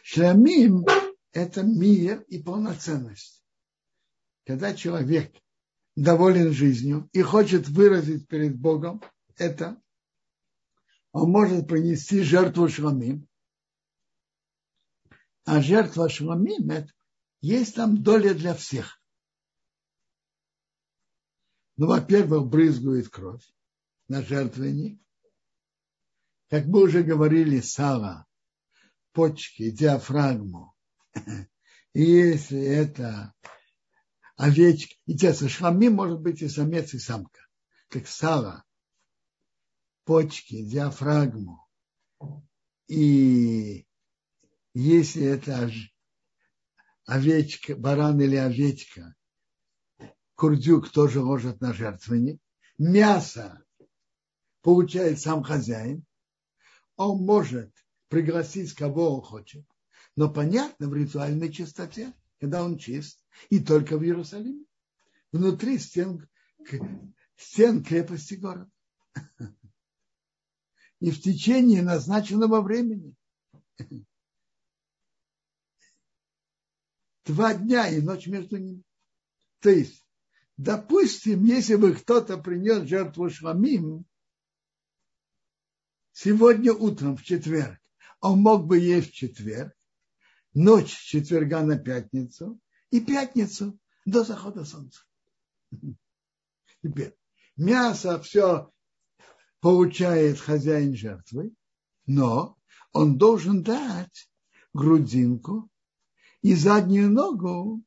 Шламим– 0.04 0.86
это 1.32 1.64
мир 1.64 2.22
и 2.28 2.38
полноценность. 2.38 3.44
Когда 4.46 4.76
человек 4.76 5.34
доволен 5.96 6.52
жизнью 6.54 7.10
и 7.14 7.22
хочет 7.22 7.68
выразить 7.68 8.28
перед 8.28 8.60
Богом 8.60 9.02
это, 9.38 9.82
он 11.12 11.32
может 11.32 11.68
принести 11.68 12.22
жертву 12.22 12.68
шламим. 12.68 13.28
А 15.46 15.62
жертва 15.62 16.10
шламим– 16.10 16.70
это 16.72 16.92
есть 17.42 17.76
там 17.76 18.02
доля 18.02 18.34
для 18.34 18.54
всех. 18.56 19.02
Ну, 21.76 21.88
во-первых, 21.88 22.48
брызгает 22.48 23.10
кровь 23.10 23.44
на 24.08 24.22
жертвенник. 24.22 25.02
Как 26.50 26.66
мы 26.66 26.84
уже 26.84 27.04
говорили, 27.04 27.60
сало, 27.60 28.28
почки, 29.12 29.72
диафрагму. 29.72 30.74
И 31.94 32.02
если 32.04 32.60
это 32.60 33.34
овечки, 34.36 34.98
и 35.06 35.18
тесно, 35.18 35.50
шлами 35.50 35.88
может 35.88 36.22
быть 36.22 36.42
и 36.42 36.48
самец, 36.48 36.94
и 36.94 37.00
самка. 37.00 37.42
Как 37.90 38.08
сало, 38.08 38.64
почки, 40.06 40.64
диафрагму. 40.64 41.68
И 42.88 43.86
если 44.74 45.24
это 45.24 45.70
овечка, 47.06 47.76
баран 47.76 48.20
или 48.22 48.36
овечка, 48.36 49.16
курдюк 50.36 50.90
тоже 50.90 51.22
ложат 51.22 51.62
на 51.62 51.74
жертвенник. 51.74 52.42
Мясо 52.78 53.64
получает 54.62 55.20
сам 55.20 55.44
хозяин. 55.44 56.06
Он 56.96 57.24
может 57.24 57.72
пригласить, 58.08 58.74
кого 58.74 59.16
он 59.16 59.22
хочет. 59.22 59.66
Но 60.16 60.30
понятно, 60.30 60.88
в 60.88 60.94
ритуальной 60.94 61.52
чистоте, 61.52 62.14
когда 62.44 62.62
он 62.62 62.78
чист, 62.78 63.24
и 63.50 63.62
только 63.62 63.98
в 63.98 64.04
Иерусалиме, 64.04 64.66
внутри 65.32 65.80
стен, 65.80 66.28
стен 67.38 67.82
крепости 67.82 68.34
города. 68.34 68.70
И 71.00 71.10
в 71.10 71.22
течение 71.22 71.82
назначенного 71.82 72.60
времени. 72.60 73.16
Два 77.24 77.54
дня 77.54 77.88
и 77.88 78.02
ночь 78.02 78.28
между 78.28 78.58
ними. 78.58 78.84
То 79.62 79.70
есть 79.70 80.04
Допустим, 80.58 81.46
если 81.46 81.76
бы 81.76 81.94
кто-то 81.94 82.38
принес 82.38 82.88
жертву 82.88 83.30
шламим 83.30 84.06
сегодня 86.12 86.74
утром 86.74 87.16
в 87.16 87.24
четверг, 87.24 87.80
он 88.20 88.40
мог 88.42 88.68
бы 88.68 88.78
есть 88.80 89.12
в 89.12 89.14
четверг, 89.14 89.74
ночь 90.54 90.92
четверга 90.92 91.62
на 91.64 91.78
пятницу 91.78 92.60
и 92.92 93.00
пятницу 93.00 93.78
до 94.06 94.24
захода 94.24 94.66
солнца. 94.66 95.02
Теперь 96.84 97.16
мясо 97.56 98.20
все 98.22 98.72
получает 99.60 100.40
хозяин 100.40 100.96
жертвы, 100.96 101.54
но 102.06 102.58
он 102.92 103.18
должен 103.18 103.64
дать 103.64 104.30
грудинку 104.74 105.70
и 106.42 106.54
заднюю 106.56 107.10
ногу 107.10 107.84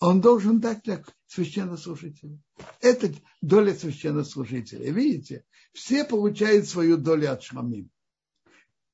он 0.00 0.20
должен 0.20 0.60
дать 0.60 0.84
для 0.84 1.04
священнослужителя. 1.26 2.38
Это 2.80 3.12
доля 3.40 3.74
священнослужителя. 3.74 4.92
Видите, 4.92 5.44
все 5.72 6.04
получают 6.04 6.68
свою 6.68 6.96
долю 6.96 7.32
от 7.32 7.42
шмамим. 7.42 7.90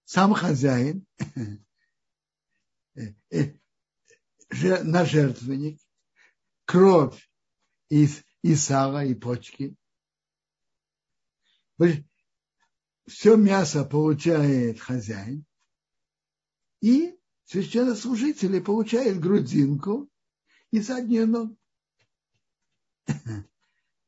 Сам 0.05 0.33
хозяин 0.33 1.07
на 4.51 5.05
жертвенник, 5.05 5.80
кровь 6.64 7.30
из, 7.88 8.22
и 8.42 8.55
сала, 8.55 9.05
и 9.05 9.14
почки. 9.14 9.76
Все 13.07 13.36
мясо 13.36 13.84
получает 13.84 14.80
хозяин, 14.80 15.45
и 16.80 17.18
священнослужители 17.45 18.61
получают 18.61 19.18
грудинку 19.18 20.11
и 20.70 20.80
заднюю 20.80 21.26
ногу. 21.26 21.59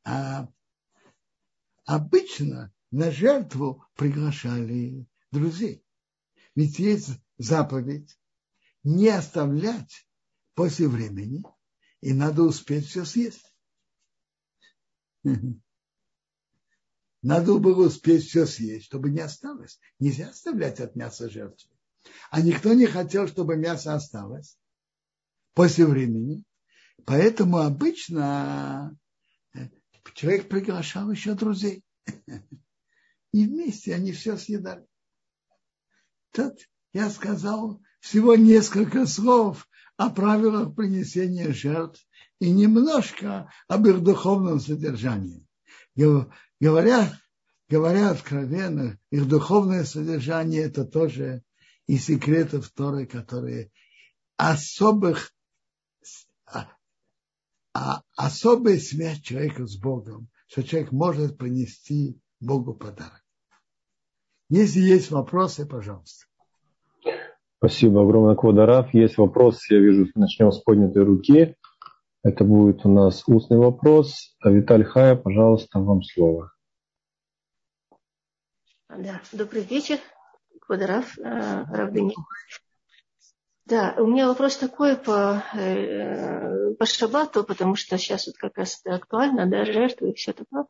А 0.03 0.47
обычно 1.85 2.73
на 2.91 3.11
жертву 3.11 3.85
приглашали 3.95 5.05
друзей. 5.31 5.83
Ведь 6.55 6.79
есть 6.79 7.09
заповедь 7.37 8.17
не 8.87 9.09
оставлять 9.09 10.07
после 10.53 10.87
времени, 10.87 11.43
и 11.99 12.13
надо 12.13 12.43
успеть 12.43 12.87
все 12.87 13.03
съесть. 13.03 13.53
Надо 17.23 17.57
было 17.57 17.87
успеть 17.87 18.23
все 18.25 18.45
съесть, 18.45 18.85
чтобы 18.85 19.09
не 19.09 19.19
осталось. 19.19 19.79
Нельзя 19.99 20.29
оставлять 20.29 20.79
от 20.79 20.95
мяса 20.95 21.29
жертвы. 21.29 21.69
А 22.29 22.41
никто 22.41 22.73
не 22.73 22.85
хотел, 22.85 23.27
чтобы 23.27 23.57
мясо 23.57 23.93
осталось 23.93 24.57
после 25.53 25.85
времени. 25.85 26.45
Поэтому 27.05 27.57
обычно 27.57 28.97
человек 30.13 30.47
приглашал 30.47 31.11
еще 31.11 31.33
друзей. 31.33 31.83
И 33.33 33.45
вместе 33.45 33.93
они 33.93 34.13
все 34.13 34.37
съедали. 34.37 34.87
Тут 36.31 36.69
я 36.93 37.09
сказал 37.09 37.81
всего 37.99 38.35
несколько 38.35 39.05
слов 39.05 39.67
о 39.97 40.09
правилах 40.09 40.75
принесения 40.75 41.51
жертв 41.51 42.05
и 42.39 42.51
немножко 42.51 43.51
об 43.67 43.87
их 43.87 44.01
духовном 44.03 44.59
содержании. 44.59 45.45
Говоря, 46.59 47.19
говоря 47.69 48.11
откровенно, 48.11 48.99
их 49.09 49.27
духовное 49.27 49.83
содержание 49.83 50.63
это 50.63 50.85
тоже 50.85 51.43
и 51.87 51.97
секреты 51.97 52.61
Торы, 52.61 53.07
которые 53.07 53.71
особых, 54.35 55.33
а, 56.45 56.69
а, 57.73 58.03
особая 58.15 58.79
связь 58.79 59.21
человека 59.21 59.65
с 59.65 59.77
Богом, 59.77 60.29
что 60.47 60.63
человек 60.63 60.91
может 60.91 61.37
принести 61.37 62.19
Богу 62.39 62.75
подарок. 62.75 63.23
Если 64.49 64.79
есть 64.79 65.11
вопросы, 65.11 65.65
пожалуйста. 65.65 66.26
Спасибо 67.59 68.03
огромное, 68.03 68.35
Квадараф. 68.35 68.93
Есть 68.93 69.17
вопрос, 69.17 69.67
я 69.71 69.79
вижу, 69.79 70.05
начнем 70.13 70.51
с 70.51 70.59
поднятой 70.59 71.03
руки. 71.03 71.55
Это 72.23 72.43
будет 72.43 72.85
у 72.85 72.89
нас 72.89 73.23
устный 73.25 73.57
вопрос. 73.57 74.35
Виталь 74.43 74.83
Хая, 74.83 75.15
пожалуйста, 75.15 75.79
вам 75.79 76.03
слово. 76.03 76.51
Да, 78.89 79.21
добрый 79.31 79.63
вечер, 79.63 79.97
Квадараф, 80.61 81.17
э, 81.17 81.63
Равдыни. 81.71 82.13
Да, 83.65 83.95
у 83.97 84.05
меня 84.05 84.27
вопрос 84.27 84.57
такой 84.57 84.95
по, 84.95 85.43
э, 85.55 86.75
по 86.75 86.85
шабату, 86.85 87.43
потому 87.43 87.75
что 87.75 87.97
сейчас 87.97 88.27
вот 88.27 88.37
как 88.37 88.55
раз 88.57 88.79
это 88.83 88.95
актуально, 88.95 89.47
да, 89.47 89.65
жертвы 89.65 90.11
и 90.11 90.13
все 90.13 90.31
такое. 90.31 90.67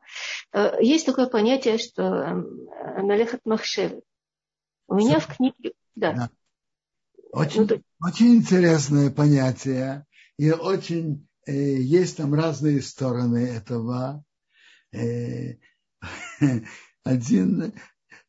Э, 0.54 0.78
есть 0.82 1.06
такое 1.06 1.28
понятие, 1.28 1.80
что 1.80 2.46
налехат 3.02 3.42
махшевы. 3.46 4.04
У 4.88 4.96
меня 4.96 5.20
в 5.20 5.28
книге, 5.28 5.74
да. 5.96 6.30
Очень, 7.32 7.68
ну, 7.68 7.82
очень 8.02 8.36
интересное 8.36 9.10
понятие. 9.10 10.06
И 10.38 10.52
очень 10.52 11.28
э, 11.46 11.54
есть 11.54 12.18
там 12.18 12.34
разные 12.34 12.82
стороны 12.82 13.38
этого. 13.48 14.24
Э, 14.92 15.56
один 17.04 17.74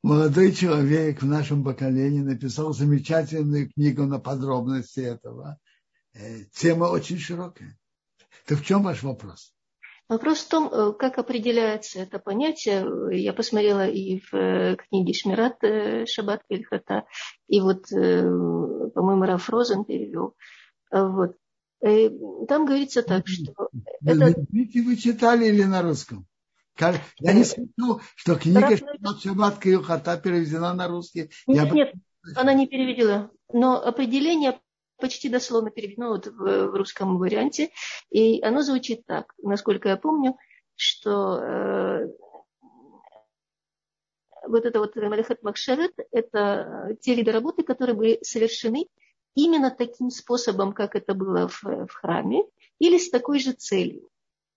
молодой 0.03 0.53
человек 0.53 1.23
в 1.23 1.27
нашем 1.27 1.65
поколении 1.65 2.21
написал 2.21 2.73
замечательную 2.73 3.71
книгу 3.71 4.05
на 4.05 4.19
подробности 4.19 5.01
этого. 5.01 5.59
Э, 6.15 6.45
тема 6.53 6.85
очень 6.85 7.19
широкая. 7.19 7.79
Так 8.47 8.61
в 8.61 8.65
чем 8.65 8.83
ваш 8.83 9.03
вопрос? 9.03 9.55
Вопрос 10.09 10.39
в 10.39 10.49
том, 10.49 10.69
э, 10.73 10.93
как 10.95 11.19
определяется 11.19 12.01
это 12.01 12.19
понятие. 12.19 12.87
Я 13.13 13.35
посмотрела 13.35 13.87
и 13.87 14.21
в 14.21 14.35
э, 14.35 14.77
книге 14.77 15.13
Шмират 15.13 15.63
э, 15.63 16.07
Шаббат 16.07 16.43
Кельхата, 16.49 17.05
и 17.47 17.61
вот, 17.61 17.89
по-моему, 17.91 19.25
Раф 19.25 19.51
Розен 19.51 19.85
перевел. 19.85 20.35
Вот. 20.91 21.37
Там 21.81 22.67
говорится 22.67 23.03
так, 23.03 23.29
что... 23.29 23.69
Вы, 24.01 24.31
это... 24.31 24.47
вы 24.51 24.97
читали 24.97 25.47
или 25.47 25.63
на 25.63 25.83
русском? 25.83 26.27
Я 27.21 27.33
не 27.35 27.45
слышал, 27.45 28.01
что 28.17 28.37
книга 28.37 28.77
Шаббат 29.21 29.59
Кельхата 29.59 30.17
переведена 30.17 30.73
на 30.73 30.89
русский. 30.89 31.31
Нет, 31.47 31.67
Я... 31.67 31.71
нет, 31.71 31.95
она 32.35 32.55
не 32.55 32.67
переведена. 32.67 33.31
Но 33.53 33.77
определение 33.77 34.59
почти 34.99 35.29
дословно 35.29 35.71
переведено 35.71 36.09
вот 36.11 36.27
в, 36.27 36.67
в 36.67 36.75
русском 36.75 37.19
варианте. 37.19 37.71
И 38.11 38.43
оно 38.43 38.63
звучит 38.63 39.07
так, 39.07 39.35
насколько 39.39 39.89
я 39.89 39.97
помню, 39.97 40.37
что 40.75 41.39
э, 41.39 42.09
вот 44.47 44.65
это 44.65 44.79
вот 44.79 44.95
Малихат 44.97 45.43
Макшерет, 45.43 45.93
это 46.11 46.97
те 47.01 47.15
виды 47.15 47.33
работы, 47.33 47.63
которые 47.63 47.97
были 47.97 48.19
совершены 48.23 48.87
именно 49.35 49.71
таким 49.71 50.11
способом, 50.11 50.73
как 50.73 50.97
это 50.97 51.15
было 51.15 51.49
в, 51.49 51.63
в 51.63 51.93
храме, 51.93 52.45
или 52.79 52.99
с 52.99 53.11
такой 53.11 53.39
же 53.39 53.53
целью. 53.53 54.09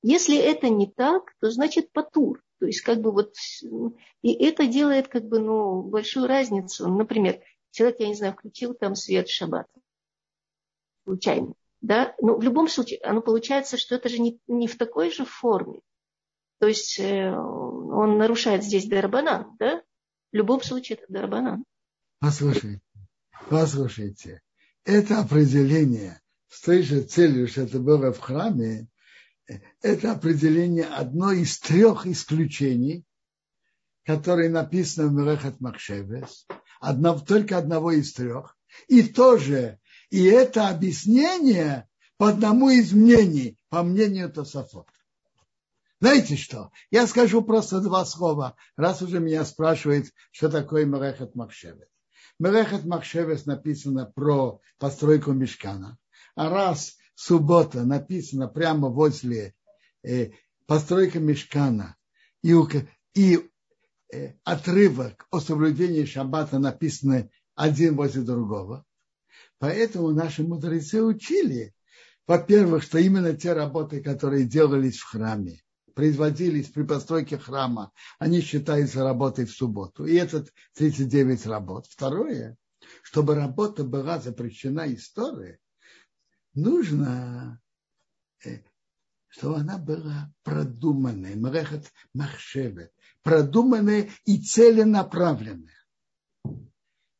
Если 0.03 0.37
это 0.37 0.69
не 0.69 0.87
так, 0.87 1.33
то 1.39 1.51
значит 1.51 1.91
патур. 1.91 2.41
То 2.59 2.65
есть 2.65 2.81
как 2.81 3.01
бы 3.01 3.11
вот... 3.11 3.33
И 4.21 4.33
это 4.33 4.65
делает 4.65 5.07
как 5.07 5.25
бы 5.25 5.39
ну, 5.39 5.83
большую 5.83 6.27
разницу. 6.27 6.87
Например, 6.87 7.39
человек, 7.71 7.99
я 7.99 8.07
не 8.07 8.15
знаю, 8.15 8.33
включил 8.33 8.73
там 8.73 8.95
свет 8.95 9.27
в 9.27 9.33
шаббат 9.33 9.67
случайно. 11.11 11.53
Да? 11.81 12.15
Но 12.21 12.37
в 12.37 12.43
любом 12.43 12.69
случае, 12.69 12.99
оно 13.03 13.21
получается, 13.21 13.77
что 13.77 13.95
это 13.95 14.07
же 14.07 14.19
не, 14.19 14.39
не 14.47 14.67
в 14.67 14.77
такой 14.77 15.11
же 15.11 15.25
форме. 15.25 15.81
То 16.59 16.67
есть 16.67 16.99
э, 16.99 17.35
он 17.35 18.17
нарушает 18.17 18.63
здесь 18.63 18.87
Дарбанан, 18.87 19.57
да? 19.59 19.81
В 20.31 20.35
любом 20.35 20.61
случае 20.61 20.99
это 20.99 21.11
Дарбанан. 21.11 21.65
Послушайте, 22.19 22.81
послушайте. 23.49 24.41
Это 24.85 25.19
определение 25.19 26.21
с 26.47 26.61
той 26.61 26.83
же 26.83 27.01
целью, 27.01 27.47
что 27.47 27.61
это 27.61 27.79
было 27.79 28.13
в 28.13 28.19
храме, 28.19 28.87
это 29.81 30.11
определение 30.13 30.85
одно 30.85 31.31
из 31.31 31.59
трех 31.59 32.05
исключений, 32.05 33.03
которые 34.05 34.49
написаны 34.49 35.09
в 35.09 35.13
Мерехат 35.13 35.59
Махшевес, 35.59 36.47
одно, 36.79 37.19
только 37.19 37.57
одного 37.57 37.91
из 37.91 38.13
трех, 38.13 38.57
и 38.87 39.03
тоже 39.03 39.79
и 40.11 40.25
это 40.25 40.69
объяснение 40.69 41.87
по 42.17 42.29
одному 42.29 42.69
из 42.69 42.91
мнений, 42.91 43.57
по 43.69 43.81
мнению 43.81 44.31
Тософот. 44.31 44.87
Знаете 45.99 46.35
что? 46.35 46.71
Я 46.91 47.07
скажу 47.07 47.41
просто 47.41 47.79
два 47.79 48.05
слова, 48.05 48.55
раз 48.75 49.01
уже 49.01 49.19
меня 49.19 49.45
спрашивают, 49.45 50.07
что 50.31 50.49
такое 50.49 50.85
Мерехет 50.85 51.35
Махшевет. 51.35 51.89
Мерехет 52.39 52.85
Махшевет 52.85 53.45
написано 53.45 54.05
про 54.13 54.59
постройку 54.79 55.31
мешкана. 55.31 55.97
А 56.35 56.49
раз 56.49 56.97
суббота 57.15 57.83
написано 57.83 58.47
прямо 58.47 58.89
возле 58.89 59.53
э, 60.03 60.31
постройка 60.65 61.19
мешкана 61.19 61.95
и, 62.41 62.55
и 63.13 63.49
э, 64.11 64.33
отрывок 64.43 65.27
о 65.29 65.39
соблюдении 65.39 66.05
шаббата 66.05 66.59
написаны 66.59 67.29
один 67.55 67.95
возле 67.95 68.23
другого, 68.23 68.85
Поэтому 69.61 70.09
наши 70.09 70.41
мудрецы 70.41 71.03
учили, 71.03 71.75
во-первых, 72.25 72.81
что 72.81 72.97
именно 72.97 73.37
те 73.37 73.53
работы, 73.53 74.01
которые 74.01 74.45
делались 74.45 74.97
в 74.97 75.05
храме, 75.05 75.61
производились 75.93 76.69
при 76.69 76.81
постройке 76.81 77.37
храма, 77.37 77.91
они 78.17 78.41
считаются 78.41 79.03
работой 79.03 79.45
в 79.45 79.51
субботу. 79.51 80.07
И 80.07 80.15
это 80.15 80.47
39 80.73 81.45
работ. 81.45 81.85
Второе, 81.85 82.57
чтобы 83.03 83.35
работа 83.35 83.83
была 83.83 84.17
запрещена 84.17 84.91
историей, 84.95 85.59
нужно, 86.55 87.61
э, 88.43 88.61
чтобы 89.27 89.57
она 89.57 89.77
была 89.77 90.33
продуманная, 90.41 91.35
мрехат 91.35 91.85
махшевет, 92.15 92.91
продуманная 93.21 94.09
и 94.25 94.41
целенаправленная. 94.41 95.85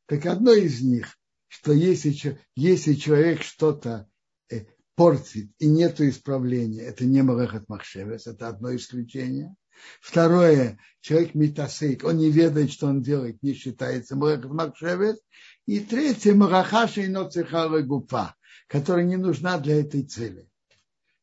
Так 0.07 0.25
одно 0.25 0.53
из 0.53 0.81
них 0.81 1.20
что 1.51 1.73
если, 1.73 2.39
если 2.55 2.93
человек 2.93 3.43
что-то 3.43 4.07
э, 4.49 4.63
портит 4.95 5.51
и 5.59 5.67
нет 5.67 5.99
исправления, 5.99 6.83
это 6.83 7.03
не 7.03 7.21
Малахат 7.21 7.67
Махшевес, 7.67 8.25
это 8.25 8.47
одно 8.47 8.73
исключение. 8.73 9.53
Второе, 9.99 10.79
человек 11.01 11.35
метасейк, 11.35 12.05
он 12.05 12.17
не 12.17 12.31
ведает, 12.31 12.71
что 12.71 12.87
он 12.87 13.01
делает, 13.01 13.43
не 13.43 13.53
считается 13.53 14.15
Малахат 14.15 14.49
Махшевес. 14.49 15.17
И 15.65 15.81
третье, 15.81 16.33
Марахаша 16.33 17.01
и 17.01 17.09
Ноцехала 17.09 17.81
Гупа, 17.81 18.33
которая 18.67 19.03
не 19.03 19.17
нужна 19.17 19.57
для 19.57 19.81
этой 19.81 20.03
цели. 20.03 20.47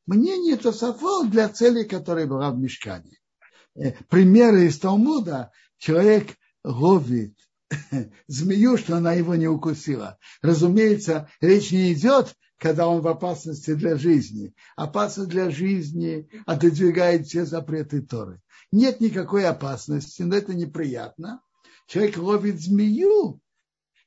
Мнение 0.05 0.59
Тософол 0.59 1.27
для 1.27 1.49
цели, 1.49 1.85
которая 1.85 2.27
была 2.27 2.51
в 2.51 2.59
мешкане. 2.59 3.19
Э, 3.77 3.93
примеры 4.11 4.67
из 4.67 4.79
Талмуда, 4.79 5.53
человек 5.79 6.37
ловит 6.65 7.35
змею, 8.27 8.77
что 8.77 8.97
она 8.97 9.13
его 9.13 9.35
не 9.35 9.49
укусила. 9.49 10.19
Разумеется, 10.43 11.31
речь 11.41 11.71
не 11.71 11.93
идет, 11.93 12.35
когда 12.59 12.89
он 12.89 13.01
в 13.01 13.09
опасности 13.09 13.75
для 13.75 13.97
жизни. 13.97 14.55
Опасность 14.77 15.31
для 15.31 15.51
жизни 15.51 16.29
отодвигает 16.47 17.27
все 17.27 17.45
запреты 17.45 18.03
Торы. 18.03 18.41
Нет 18.73 19.01
никакой 19.01 19.47
опасности, 19.47 20.23
но 20.23 20.37
это 20.37 20.55
неприятно. 20.55 21.41
Человек 21.87 22.19
ловит 22.19 22.61
змею 22.61 23.41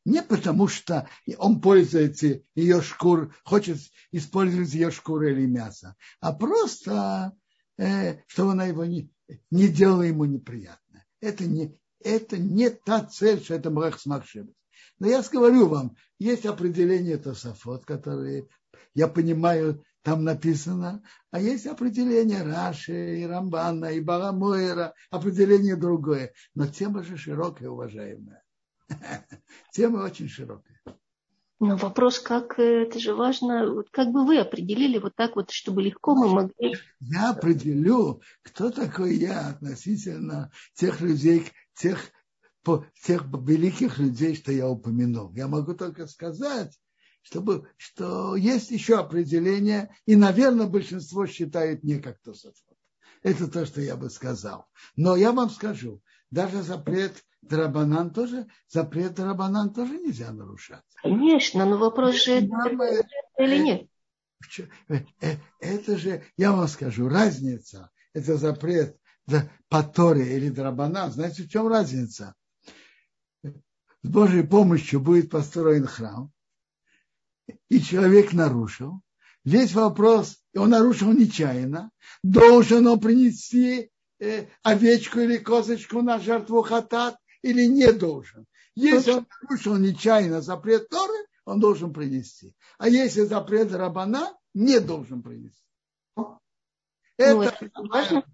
не 0.06 0.22
потому, 0.22 0.68
что 0.68 1.08
он 1.38 1.62
пользуется 1.62 2.42
ее 2.56 2.82
шкур, 2.82 3.36
хочет 3.44 3.78
использовать 4.12 4.74
ее 4.74 4.92
шкуру 4.92 5.28
или 5.28 5.46
мясо, 5.46 5.96
а 6.20 6.34
просто, 6.34 7.34
э, 7.78 8.18
чтобы 8.28 8.52
она 8.54 8.66
его 8.66 8.84
не, 8.86 9.12
не 9.52 9.68
делала 9.68 10.02
ему 10.02 10.26
неприятно. 10.26 11.06
Это 11.20 11.46
не, 11.46 11.78
это 12.04 12.38
не 12.38 12.70
та 12.70 13.04
цель, 13.04 13.42
что 13.42 13.56
это 13.56 13.70
Мрах 13.70 14.00
Смахшебет. 14.00 14.56
Но 15.00 15.08
я 15.08 15.24
говорю 15.32 15.68
вам, 15.68 15.96
есть 16.20 16.46
определение 16.46 17.18
Тософот, 17.18 17.86
которые, 17.86 18.48
я 18.94 19.08
понимаю, 19.08 19.84
там 20.04 20.24
написано, 20.24 21.04
а 21.32 21.40
есть 21.40 21.68
определение 21.68 22.44
Раши, 22.44 23.20
и 23.20 23.26
Рамбана, 23.26 23.86
и 23.86 24.00
Баламойра, 24.00 24.94
определение 25.10 25.76
другое. 25.76 26.34
Но 26.56 26.68
тема 26.68 27.04
же 27.04 27.18
широкая, 27.18 27.70
уважаемая. 27.70 28.44
Тема 29.72 30.00
очень 30.00 30.28
широкая. 30.28 30.82
Но 31.64 31.78
вопрос, 31.78 32.18
как 32.18 32.58
э, 32.58 32.84
это 32.84 32.98
же 32.98 33.14
важно, 33.14 33.72
вот 33.72 33.92
как 33.92 34.10
бы 34.10 34.26
вы 34.26 34.40
определили 34.40 34.98
вот 34.98 35.16
так 35.16 35.36
вот, 35.36 35.52
чтобы 35.52 35.84
легко 35.84 36.16
мы 36.16 36.28
могли... 36.28 36.76
Я 37.00 37.30
определю, 37.30 38.22
кто 38.42 38.72
такой 38.72 39.16
я 39.18 39.50
относительно 39.50 40.50
тех 40.74 41.02
людей, 41.02 41.46
тех, 41.76 42.12
тех 43.04 43.26
великих 43.26 43.98
людей, 43.98 44.36
что 44.36 44.52
я 44.52 44.68
упомянул. 44.70 45.32
Я 45.34 45.48
могу 45.48 45.74
только 45.74 46.08
сказать, 46.08 46.78
чтобы, 47.22 47.68
что 47.78 48.36
есть 48.36 48.72
еще 48.72 48.98
определение, 49.00 49.96
и, 50.06 50.16
наверное, 50.16 50.68
большинство 50.68 51.26
считает 51.28 51.84
не 51.84 52.00
как 52.00 52.20
Тософот. 52.20 52.78
Это 53.24 53.48
то, 53.48 53.66
что 53.66 53.82
я 53.82 53.96
бы 53.96 54.10
сказал. 54.10 54.66
Но 54.96 55.16
я 55.16 55.32
вам 55.32 55.50
скажу, 55.50 56.02
даже 56.32 56.64
запрет 56.64 57.24
Драбанан 57.42 58.12
тоже, 58.12 58.48
запрет 58.68 59.16
Драбанан 59.16 59.74
тоже 59.74 60.00
нельзя 60.00 60.32
нарушать. 60.32 60.84
Конечно, 61.02 61.66
но 61.66 61.78
вопрос 61.78 62.16
же, 62.24 62.34
это 62.34 63.06
или 63.38 63.58
нет. 63.58 63.88
Э, 64.88 65.00
э, 65.22 65.36
это 65.60 65.98
же, 65.98 66.24
я 66.38 66.52
вам 66.52 66.68
скажу, 66.68 67.08
разница, 67.08 67.92
это 68.14 68.38
запрет 68.38 68.98
по 69.70 69.84
Торе 69.84 70.38
или 70.38 70.50
Драбанан, 70.50 71.12
знаете, 71.12 71.44
в 71.44 71.50
чем 71.50 71.68
разница? 71.68 72.36
С 73.44 74.10
Божьей 74.10 74.44
помощью 74.44 75.00
будет 75.00 75.30
построен 75.30 75.86
храм, 75.86 76.32
и 77.70 77.80
человек 77.80 78.34
нарушил, 78.34 79.02
весь 79.44 79.74
вопрос, 79.74 80.42
он 80.56 80.72
нарушил 80.72 81.14
нечаянно, 81.14 81.92
должен 82.24 82.88
он 82.88 83.00
принести 83.00 83.92
э, 84.20 84.48
овечку 84.64 85.20
или 85.20 85.38
козочку 85.38 86.02
на 86.02 86.20
жертву 86.20 86.62
хатат 86.64 87.18
или 87.42 87.66
не 87.68 87.92
должен. 87.92 88.46
Если 88.76 89.12
он 89.12 89.28
нарушил 89.42 89.78
нечаянно 89.78 90.42
запрет 90.42 90.90
Торы, 90.90 91.14
он 91.46 91.60
должен 91.60 91.94
принести. 91.94 92.56
А 92.78 92.88
если 92.88 93.22
запрет 93.22 93.74
Рабана, 93.74 94.34
не 94.54 94.80
должен 94.80 95.22
принести. 95.22 95.62
Это, 97.18 97.36
ну, 97.76 97.94
это 97.94 98.26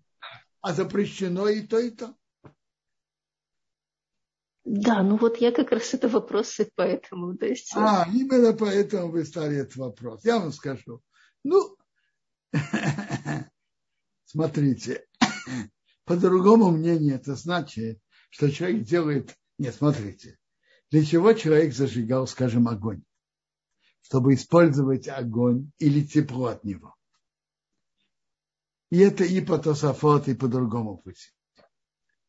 а 0.68 0.74
запрещено 0.74 1.47
и 1.47 1.65
то, 1.65 1.80
и 1.80 1.91
то. 1.91 2.13
Да, 4.65 5.01
ну 5.01 5.15
вот 5.15 5.38
я 5.38 5.53
как 5.53 5.72
раз 5.72 5.93
это 5.93 6.09
вопросы 6.09 6.70
поэтому. 6.76 7.38
То 7.38 7.45
есть... 7.45 7.72
А, 7.74 8.05
именно 8.13 8.51
поэтому 8.51 9.09
вы 9.09 9.24
стали 9.24 9.59
этот 9.59 9.78
вопрос. 9.78 10.26
Я 10.26 10.39
вам 10.39 10.51
скажу. 10.51 11.01
Ну, 11.45 11.78
смотрите, 14.26 15.07
по 16.03 16.18
другому 16.18 16.72
мнению 16.72 17.15
это 17.15 17.36
значит, 17.36 18.01
что 18.30 18.51
человек 18.51 18.84
делает... 18.84 19.38
Нет, 19.57 19.74
смотрите, 19.74 20.38
для 20.91 21.05
чего 21.05 21.32
человек 21.32 21.74
зажигал, 21.74 22.28
скажем, 22.28 22.68
огонь? 22.68 23.03
Чтобы 24.01 24.34
использовать 24.34 25.07
огонь 25.07 25.72
или 25.78 26.05
тепло 26.05 26.47
от 26.47 26.65
него. 26.65 26.96
И 28.89 28.99
это 28.99 29.23
и 29.23 29.41
по 29.41 29.57
Тософот, 29.57 30.27
и 30.27 30.33
по 30.33 30.47
другому 30.47 30.97
пути. 30.97 31.31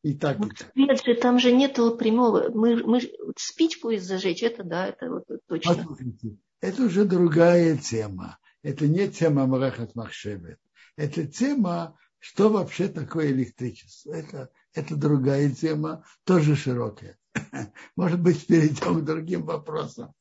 И 0.03 0.15
так, 0.15 0.39
вот, 0.39 0.53
и 0.53 0.55
так. 0.55 0.77
Нет 0.77 1.05
же, 1.05 1.15
там 1.15 1.39
же 1.39 1.53
нету 1.53 1.97
прямого. 1.97 2.51
Мы, 2.53 2.83
мы 2.85 3.01
спичку 3.37 3.91
из 3.91 4.07
зажечь, 4.07 4.43
это 4.43 4.65
да, 4.65 4.87
это 4.87 5.11
вот 5.11 5.25
точно. 5.47 5.75
Послушайте, 5.75 6.37
это 6.61 6.83
уже 6.85 7.05
другая 7.05 7.77
тема. 7.77 8.39
Это 8.63 8.87
не 8.87 9.09
тема 9.09 9.47
Марахат 9.47 9.95
Махшевет. 9.95 10.59
Это 10.97 11.27
тема, 11.27 11.97
что 12.19 12.49
вообще 12.49 12.89
такое 12.89 13.29
электричество. 13.29 14.13
Это, 14.13 14.51
это 14.73 14.97
другая 14.97 15.51
тема, 15.51 16.05
тоже 16.25 16.57
широкая. 16.57 17.19
Может 17.97 18.21
быть, 18.21 18.47
перейдем 18.47 19.01
к 19.01 19.05
другим 19.05 19.45
вопросам. 19.45 20.13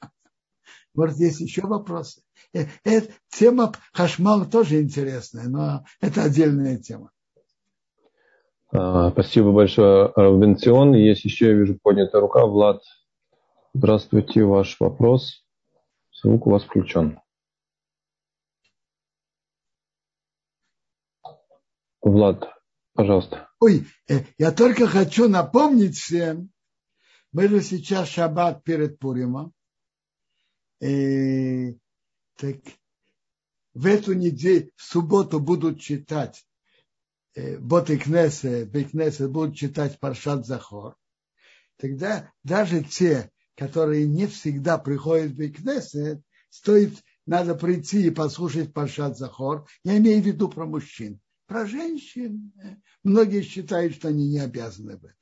Может, 0.97 1.19
есть 1.19 1.39
еще 1.39 1.61
вопросы? 1.61 2.23
Это, 2.53 3.13
тема 3.29 3.71
Хашмал 3.93 4.49
тоже 4.49 4.81
интересная, 4.81 5.47
но 5.47 5.85
это 6.01 6.23
отдельная 6.23 6.79
тема. 6.79 7.11
А, 8.71 9.11
спасибо 9.11 9.51
большое, 9.51 10.11
Равенцион. 10.15 10.95
Есть 10.95 11.23
еще, 11.23 11.49
я 11.49 11.53
вижу, 11.53 11.77
поднятая 11.81 12.19
рука. 12.19 12.47
Влад, 12.47 12.81
здравствуйте, 13.75 14.43
ваш 14.43 14.79
вопрос. 14.79 15.45
Звук 16.11 16.47
у 16.47 16.49
вас 16.49 16.63
включен. 16.63 17.19
Влад, 22.01 22.49
пожалуйста. 22.95 23.49
Ой, 23.59 23.85
э, 24.09 24.21
я 24.39 24.51
только 24.51 24.87
хочу 24.87 25.29
напомнить 25.29 25.95
всем, 25.95 26.49
мы 27.31 27.47
же 27.49 27.61
сейчас 27.61 28.09
шаббат 28.09 28.63
перед 28.63 28.97
Пуримом. 28.97 29.53
Э, 30.79 31.73
так, 32.35 32.57
в 33.73 33.85
эту 33.85 34.13
неделю, 34.13 34.71
в 34.75 34.83
субботу 34.83 35.39
будут 35.39 35.79
читать 35.79 36.47
Э, 37.37 37.57
Кнесе, 37.57 38.65
Бекнесе 38.65 39.27
будут 39.27 39.55
читать 39.55 39.99
Паршат 39.99 40.47
Захор, 40.47 40.97
тогда 41.77 42.33
даже 42.43 42.83
те, 42.83 43.31
которые 43.55 44.07
не 44.07 44.25
всегда 44.25 44.79
приходят 44.79 45.33
в 45.33 45.35
Бекнесе, 45.35 46.23
стоит, 46.49 46.95
надо 47.27 47.53
прийти 47.53 48.07
и 48.07 48.09
послушать 48.09 48.73
Паршат 48.73 49.19
Захор. 49.19 49.67
Я 49.83 49.99
имею 49.99 50.23
в 50.23 50.25
виду 50.25 50.49
про 50.49 50.65
мужчин. 50.65 51.19
Про 51.45 51.67
женщин 51.67 52.53
многие 53.03 53.43
считают, 53.43 53.93
что 53.93 54.07
они 54.07 54.27
не 54.27 54.39
обязаны 54.39 54.97
в 54.97 55.05
этом. 55.05 55.17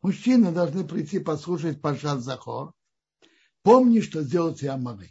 Мужчины 0.00 0.52
должны 0.52 0.86
прийти 0.86 1.18
послушать 1.18 1.80
Паршат 1.80 2.20
Захор. 2.20 2.72
Помни, 3.68 4.00
что 4.00 4.22
сделал 4.22 4.54
тебе 4.54 4.70
Амалык. 4.70 5.10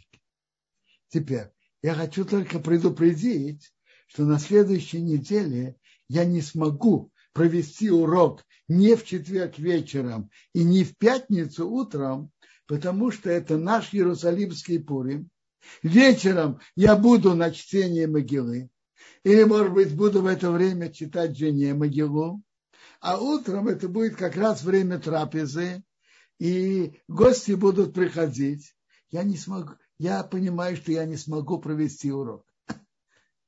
Теперь, 1.10 1.52
я 1.80 1.94
хочу 1.94 2.24
только 2.24 2.58
предупредить, 2.58 3.72
что 4.08 4.24
на 4.24 4.40
следующей 4.40 5.00
неделе 5.00 5.76
я 6.08 6.24
не 6.24 6.42
смогу 6.42 7.12
провести 7.32 7.88
урок 7.88 8.44
не 8.66 8.96
в 8.96 9.04
четверг 9.04 9.60
вечером 9.60 10.28
и 10.54 10.64
не 10.64 10.82
в 10.82 10.98
пятницу 10.98 11.70
утром, 11.70 12.32
потому 12.66 13.12
что 13.12 13.30
это 13.30 13.58
наш 13.58 13.94
Иерусалимский 13.94 14.80
Пурим. 14.80 15.30
Вечером 15.84 16.58
я 16.74 16.96
буду 16.96 17.36
на 17.36 17.52
чтении 17.52 18.06
могилы, 18.06 18.70
или, 19.22 19.44
может 19.44 19.72
быть, 19.72 19.94
буду 19.94 20.22
в 20.22 20.26
это 20.26 20.50
время 20.50 20.90
читать 20.90 21.38
жене 21.38 21.74
могилу, 21.74 22.42
а 22.98 23.20
утром 23.20 23.68
это 23.68 23.88
будет 23.88 24.16
как 24.16 24.34
раз 24.34 24.64
время 24.64 24.98
трапезы, 24.98 25.84
и 26.38 27.00
гости 27.08 27.52
будут 27.52 27.94
приходить. 27.94 28.74
Я 29.10 29.22
не 29.24 29.36
смогу, 29.36 29.74
я 29.98 30.22
понимаю, 30.22 30.76
что 30.76 30.92
я 30.92 31.04
не 31.04 31.16
смогу 31.16 31.58
провести 31.58 32.12
урок. 32.12 32.44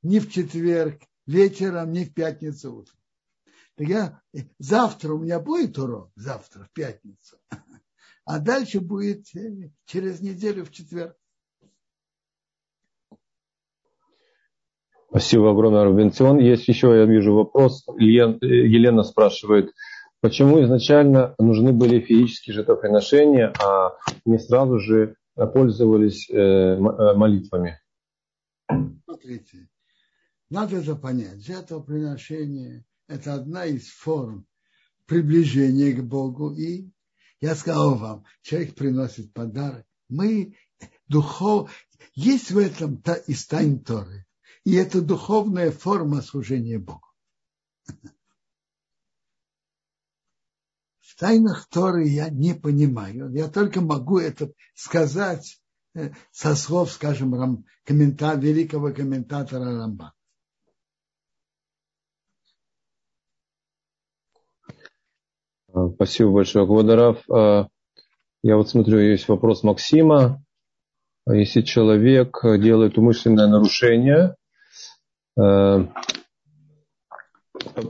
Ни 0.01 0.19
в 0.19 0.31
четверг, 0.31 1.01
вечером, 1.25 1.91
ни 1.91 2.03
в 2.03 2.13
пятницу 2.13 2.73
утром. 2.73 2.97
Так 3.75 3.87
я, 3.87 4.21
завтра 4.59 5.13
у 5.13 5.19
меня 5.19 5.39
будет 5.39 5.77
урок, 5.77 6.11
завтра, 6.15 6.65
в 6.65 6.71
пятницу. 6.71 7.37
А 8.25 8.39
дальше 8.39 8.79
будет 8.79 9.25
э, 9.35 9.71
через 9.85 10.21
неделю 10.21 10.65
в 10.65 10.71
четверг. 10.71 11.15
Спасибо 15.09 15.51
огромное, 15.51 15.83
Робинсон. 15.83 16.37
Есть 16.39 16.67
еще, 16.67 16.87
я 16.95 17.05
вижу, 17.05 17.33
вопрос. 17.33 17.85
Елена 17.97 19.03
спрашивает, 19.03 19.73
почему 20.21 20.63
изначально 20.63 21.35
нужны 21.37 21.73
были 21.73 21.99
физические 21.99 22.55
жертвоприношения, 22.55 23.53
а 23.61 23.97
не 24.25 24.39
сразу 24.39 24.79
же 24.79 25.15
пользовались 25.35 26.29
э, 26.29 26.35
э, 26.35 26.77
молитвами? 26.77 27.79
Смотрите, 29.03 29.67
надо 30.49 30.77
это 30.77 30.95
понять. 30.95 31.45
Жертвоприношение– 31.45 32.85
это 33.07 33.33
одна 33.33 33.65
из 33.65 33.89
форм 33.89 34.45
приближения 35.05 35.93
к 35.93 36.03
Богу. 36.03 36.53
И 36.53 36.89
я 37.41 37.55
сказал 37.55 37.95
вам, 37.95 38.25
человек 38.41 38.75
приносит 38.75 39.33
подарок. 39.33 39.85
Мы 40.09 40.55
духов... 41.07 41.71
Есть 42.13 42.51
в 42.51 42.57
этом 42.57 43.01
та, 43.01 43.15
из 43.15 43.45
тайн 43.45 43.79
Торы. 43.79 44.25
И 44.63 44.75
это 44.75 45.01
духовная 45.01 45.71
форма 45.71 46.21
служения 46.21 46.79
Богу. 46.79 47.07
В 50.99 51.10
тайнах 51.21 51.67
Торы 51.69 52.07
я 52.07 52.29
не 52.29 52.55
понимаю. 52.55 53.31
Я 53.31 53.47
только 53.47 53.79
могу 53.79 54.17
это 54.17 54.51
сказать 54.73 55.61
э, 55.93 56.09
со 56.31 56.55
слов, 56.55 56.91
скажем, 56.91 57.63
коммента, 57.85 58.33
великого 58.33 58.91
комментатора 58.91 59.65
Рамбана. 59.65 60.13
А, 65.71 65.89
спасибо 65.89 66.31
большое, 66.31 66.65
Квадарав. 66.65 67.23
А, 67.29 67.67
я 68.41 68.57
вот 68.57 68.69
смотрю, 68.69 68.97
есть 68.97 69.27
вопрос 69.27 69.61
Максима. 69.61 70.43
А 71.27 71.35
если 71.35 71.61
человек 71.61 72.39
делает 72.43 72.97
умышленное 72.97 73.45
нарушение, 73.47 74.35
но 75.35 75.85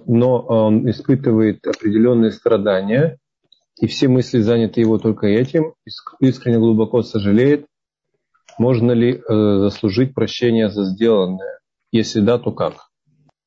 он 0.06 0.90
испытывает 0.90 1.66
определенные 1.66 2.32
страдания, 2.32 3.21
и 3.82 3.88
все 3.88 4.08
мысли 4.08 4.42
заняты 4.42 4.80
его 4.80 5.00
только 5.00 5.26
этим, 5.26 5.74
искренне 6.20 6.60
глубоко 6.60 7.02
сожалеет, 7.02 7.66
можно 8.60 8.92
ли 8.92 9.16
э, 9.16 9.24
заслужить 9.28 10.14
прощение 10.14 10.70
за 10.70 10.86
сделанное? 10.86 11.60
Если 11.92 12.22
да, 12.22 12.38
то 12.38 12.52
как? 12.52 12.92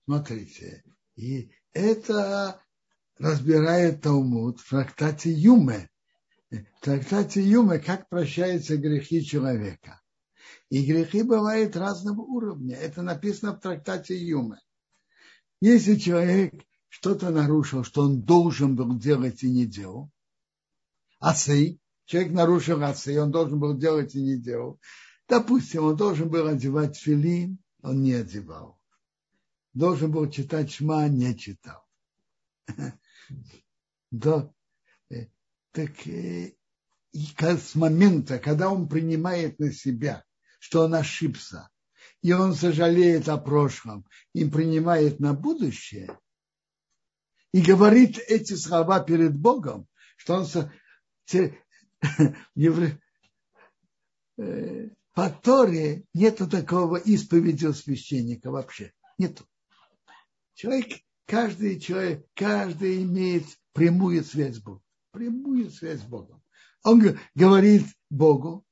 Смотрите, 0.07 0.83
и 1.15 1.53
это 1.73 2.61
разбирает 3.17 4.03
Талмуд 4.03 4.59
в 4.59 4.69
трактате 4.69 5.31
Юме. 5.31 5.89
В 6.51 6.81
трактате 6.81 7.41
Юме, 7.41 7.79
как 7.79 8.09
прощаются 8.09 8.77
грехи 8.77 9.25
человека. 9.25 10.01
И 10.69 10.85
грехи 10.85 11.23
бывают 11.23 11.77
разного 11.77 12.23
уровня. 12.23 12.75
Это 12.77 13.03
написано 13.03 13.53
в 13.53 13.61
трактате 13.61 14.17
Юме. 14.17 14.59
Если 15.61 15.95
человек 15.95 16.55
что-то 16.89 17.31
нарушил, 17.31 17.85
что 17.85 18.03
он 18.03 18.23
должен 18.23 18.75
был 18.75 18.99
делать 18.99 19.45
и 19.45 19.51
не 19.51 19.65
делал, 19.65 20.11
асы, 21.25 21.79
человек 22.05 22.33
нарушил 22.33 22.83
асы, 22.83 23.21
он 23.21 23.31
должен 23.31 23.59
был 23.59 23.77
делать 23.77 24.15
и 24.15 24.23
не 24.23 24.37
делал. 24.37 24.79
Допустим, 25.29 25.85
он 25.85 25.97
должен 25.97 26.29
был 26.29 26.47
одевать 26.47 26.97
филин, 26.99 27.59
он 27.83 28.03
не 28.03 28.13
одевал. 28.13 28.79
Должен 29.73 30.13
был 30.13 30.31
читать 30.31 30.71
шма, 30.73 31.09
не 31.09 31.37
читал. 31.37 31.83
Да, 34.11 34.49
э, 35.11 35.27
так 35.73 36.07
э, 36.07 36.53
и 37.11 37.27
с 37.41 37.75
момента, 37.75 38.39
когда 38.39 38.71
он 38.71 38.89
принимает 38.89 39.59
на 39.59 39.73
себя, 39.73 40.25
что 40.61 40.85
он 40.85 40.95
ошибся, 40.95 41.69
и 42.23 42.33
он 42.33 42.55
сожалеет 42.55 43.29
о 43.29 43.39
прошлом, 43.39 44.07
и 44.35 44.45
принимает 44.45 45.19
на 45.19 45.35
будущее, 45.35 46.17
и 47.53 47.61
говорит 47.61 48.19
эти 48.29 48.55
слова 48.55 49.01
перед 49.01 49.37
Богом, 49.37 49.89
что 50.17 50.35
он 50.35 50.47
по 55.15 55.31
Торе 55.43 56.05
нету 56.13 56.49
такого 56.49 56.97
исповеди 56.97 57.67
у 57.67 57.73
священника 57.73 58.51
вообще. 58.51 58.93
Нету. 59.19 59.45
Человек, 60.55 61.01
каждый 61.27 61.81
человек, 61.81 62.27
каждый 62.35 63.03
имеет 63.03 63.45
прямую 63.73 64.25
связь 64.25 64.57
с 64.57 64.61
Богом. 64.61 64.83
Прямую 65.11 65.71
связь 65.71 66.01
с 66.01 66.05
Богом. 66.05 66.43
Он 66.83 67.03
говорит 67.35 67.87
Богу, 68.11 68.65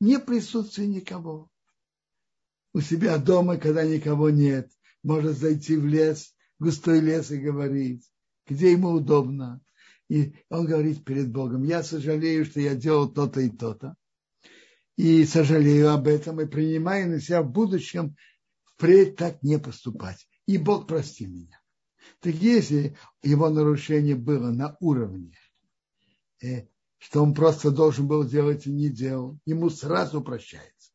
не 0.00 0.18
присутствие 0.18 0.88
никого. 0.88 1.50
У 2.72 2.80
себя 2.80 3.18
дома, 3.18 3.58
когда 3.58 3.84
никого 3.84 4.30
нет, 4.30 4.70
может 5.02 5.36
зайти 5.36 5.76
в 5.76 5.86
лес, 5.86 6.34
густой 6.58 7.00
лес 7.00 7.30
и 7.30 7.38
говорить, 7.38 8.08
где 8.46 8.72
ему 8.72 8.90
удобно. 8.90 9.60
И 10.10 10.34
он 10.50 10.66
говорит 10.66 11.04
перед 11.04 11.30
Богом, 11.30 11.62
я 11.62 11.82
сожалею, 11.82 12.44
что 12.44 12.60
я 12.60 12.74
делал 12.74 13.08
то-то 13.08 13.40
и 13.40 13.48
то-то 13.48 13.96
и 14.96 15.24
сожалею 15.24 15.92
об 15.92 16.06
этом, 16.06 16.42
и 16.42 16.46
принимаю 16.46 17.08
на 17.08 17.20
себя 17.20 17.42
в 17.42 17.50
будущем 17.50 18.16
впредь 18.64 19.16
так 19.16 19.42
не 19.42 19.58
поступать. 19.58 20.28
И 20.44 20.58
Бог 20.58 20.86
прости 20.86 21.26
меня. 21.26 21.58
Так 22.18 22.34
если 22.34 22.98
его 23.22 23.48
нарушение 23.48 24.14
было 24.14 24.50
на 24.50 24.76
уровне, 24.80 25.38
э, 26.42 26.66
что 26.98 27.22
он 27.22 27.32
просто 27.32 27.70
должен 27.70 28.06
был 28.08 28.24
делать 28.24 28.66
и 28.66 28.70
не 28.70 28.90
делал, 28.90 29.38
ему 29.46 29.70
сразу 29.70 30.20
прощается. 30.22 30.92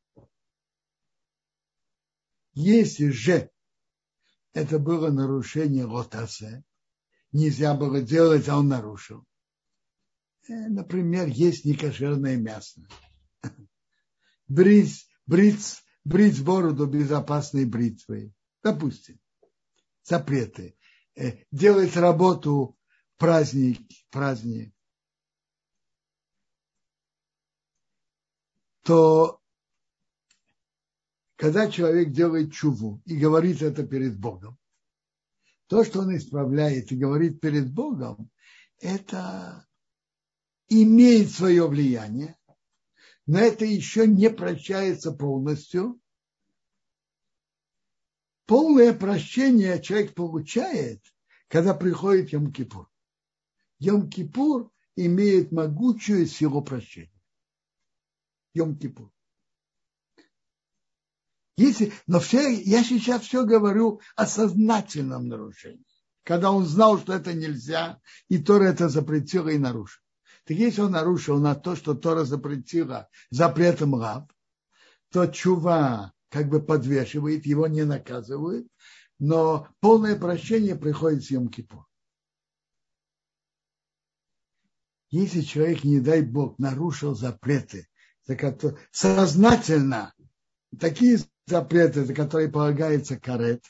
Если 2.54 3.10
же 3.10 3.50
это 4.54 4.78
было 4.78 5.10
нарушение 5.10 5.86
лотасе, 5.86 6.64
нельзя 7.36 7.74
было 7.76 8.02
делать, 8.02 8.48
а 8.48 8.58
он 8.58 8.70
нарушил. 8.70 9.26
Э, 10.48 10.68
например, 10.70 11.28
есть 11.28 11.66
некошерное 11.66 12.38
мясо 12.38 12.82
брить, 14.48 15.08
брить, 15.26 15.84
брить 16.04 16.44
бороду 16.44 16.86
безопасной 16.86 17.66
бритвой. 17.66 18.34
Допустим, 18.64 19.20
запреты. 20.04 20.78
Э, 21.16 21.44
делать 21.52 21.96
работу 21.96 22.78
праздник, 23.18 23.80
праздник. 24.10 24.74
То 28.84 29.42
когда 31.36 31.70
человек 31.70 32.12
делает 32.12 32.54
чуву 32.54 33.02
и 33.06 33.18
говорит 33.18 33.62
это 33.62 33.86
перед 33.86 34.18
Богом, 34.18 34.58
то, 35.68 35.84
что 35.84 36.02
он 36.02 36.16
исправляет 36.16 36.92
и 36.92 36.98
говорит 36.98 37.40
перед 37.40 37.74
Богом, 37.74 38.30
это 38.80 39.68
имеет 40.68 41.32
свое 41.32 41.68
влияние, 41.68 42.38
но 43.26 43.40
это 43.40 43.66
еще 43.66 44.08
не 44.08 44.30
прощается 44.30 45.12
полностью. 45.12 46.00
Полное 48.46 48.94
прощение 48.94 49.82
человек 49.82 50.14
получает, 50.14 51.02
когда 51.48 51.74
приходит 51.74 52.32
Йом-Кипур. 52.32 52.86
Йом-Кипур 53.82 54.70
имеет 54.96 55.52
могучую 55.52 56.28
силу 56.28 56.62
прощения. 56.64 57.12
Йом-Кипур. 58.56 59.10
Если, 61.58 61.94
но 62.06 62.20
все, 62.20 62.50
я 62.50 62.84
сейчас 62.84 63.22
все 63.24 63.46
говорю 63.46 64.02
о 64.16 64.26
сознательном 64.26 65.28
нарушении. 65.28 65.86
Когда 66.24 66.52
он 66.52 66.66
знал, 66.66 67.00
что 67.00 67.14
это 67.14 67.34
нельзя, 67.34 68.02
и 68.28 68.40
Тора 68.40 68.66
это 68.66 68.90
запретила 68.90 69.50
и 69.50 69.58
нарушил. 69.58 70.02
Так 70.46 70.58
если 70.58 70.82
он 70.82 70.92
нарушил 70.92 71.40
на 71.40 71.56
то, 71.56 71.76
что 71.76 71.94
Тора 71.94 72.26
запретила 72.26 73.10
запретом 73.30 73.94
лав, 73.94 74.30
то 75.12 75.28
чува 75.28 76.14
как 76.30 76.50
бы 76.50 76.62
подвешивает, 76.62 77.46
его 77.46 77.68
не 77.68 77.86
наказывают, 77.86 78.68
но 79.18 79.70
полное 79.80 80.18
прощение 80.18 80.76
приходит 80.76 81.24
с 81.24 81.32
йом 81.32 81.48
-Кипур. 81.48 81.86
Если 85.10 85.42
человек, 85.42 85.86
не 85.86 86.02
дай 86.02 86.22
Бог, 86.22 86.60
нарушил 86.60 87.16
запреты, 87.16 87.88
за 88.26 88.36
которые, 88.36 88.78
сознательно, 88.92 90.14
такие 90.78 91.20
запреты, 91.48 92.06
за 92.06 92.14
которые 92.14 92.50
полагается 92.50 93.18
карет, 93.20 93.64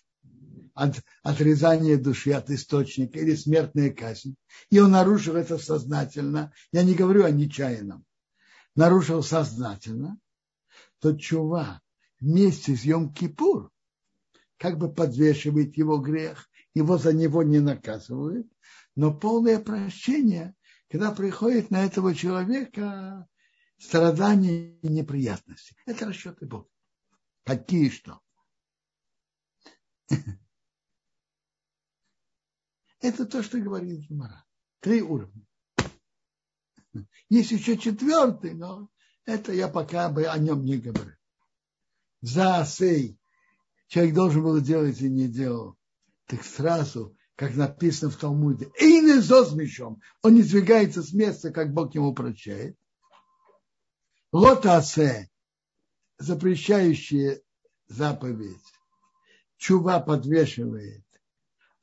от 0.74 1.02
отрезания 1.24 1.98
души 1.98 2.32
от 2.32 2.50
источника 2.50 3.20
или 3.20 3.34
смертная 3.36 3.92
казнь, 3.92 4.36
и 4.70 4.80
он 4.80 4.92
нарушил 4.92 5.36
это 5.36 5.58
сознательно, 5.58 6.54
я 6.72 6.84
не 6.84 6.94
говорю 6.94 7.24
о 7.24 7.32
нечаянном, 7.32 8.06
нарушил 8.76 9.24
сознательно, 9.24 10.20
то 11.00 11.14
чува 11.14 11.82
вместе 12.20 12.76
с 12.76 12.84
Йом-Кипур 12.86 13.70
как 14.58 14.78
бы 14.78 14.94
подвешивает 14.94 15.78
его 15.78 15.98
грех, 15.98 16.50
его 16.74 16.98
за 16.98 17.14
него 17.14 17.44
не 17.44 17.60
наказывают, 17.60 18.48
но 18.96 19.14
полное 19.14 19.60
прощение, 19.60 20.56
когда 20.90 21.12
приходит 21.12 21.72
на 21.72 21.86
этого 21.86 22.14
человека 22.14 23.28
страдания 23.78 24.78
и 24.82 24.88
неприятности. 24.90 25.76
Это 25.86 26.08
расчеты 26.08 26.46
Бога. 26.46 26.68
Какие 27.46 27.90
что? 27.90 28.20
Это 33.00 33.26
то, 33.26 33.44
что 33.44 33.60
говорит 33.60 34.00
Гимара. 34.10 34.46
Три 34.80 35.02
уровня. 35.02 35.46
Есть 37.30 37.52
еще 37.52 37.78
четвертый, 37.78 38.56
но 38.56 38.90
это 39.26 39.54
я 39.54 39.68
пока 39.68 40.10
бы 40.10 40.26
о 40.26 40.38
нем 40.40 40.66
не 40.66 40.78
говорю. 40.78 41.16
За 42.22 42.66
сей 42.66 43.20
человек 43.88 44.16
должен 44.16 44.44
был 44.44 44.60
делать 44.60 45.00
и 45.02 45.10
не 45.10 45.28
делал. 45.28 45.78
Так 46.26 46.44
сразу, 46.44 47.16
как 47.36 47.56
написано 47.56 48.10
в 48.10 48.18
Талмуде, 48.18 48.72
и 48.80 49.02
не 49.02 49.56
мечом, 49.56 50.02
он 50.24 50.34
не 50.34 50.42
двигается 50.42 51.04
с 51.04 51.14
места, 51.14 51.52
как 51.52 51.74
Бог 51.74 51.94
ему 51.94 52.14
прощает. 52.16 52.76
Лотасе, 54.32 55.30
запрещающая 56.18 57.42
заповедь, 57.88 58.62
чува 59.58 60.00
подвешивает 60.00 61.06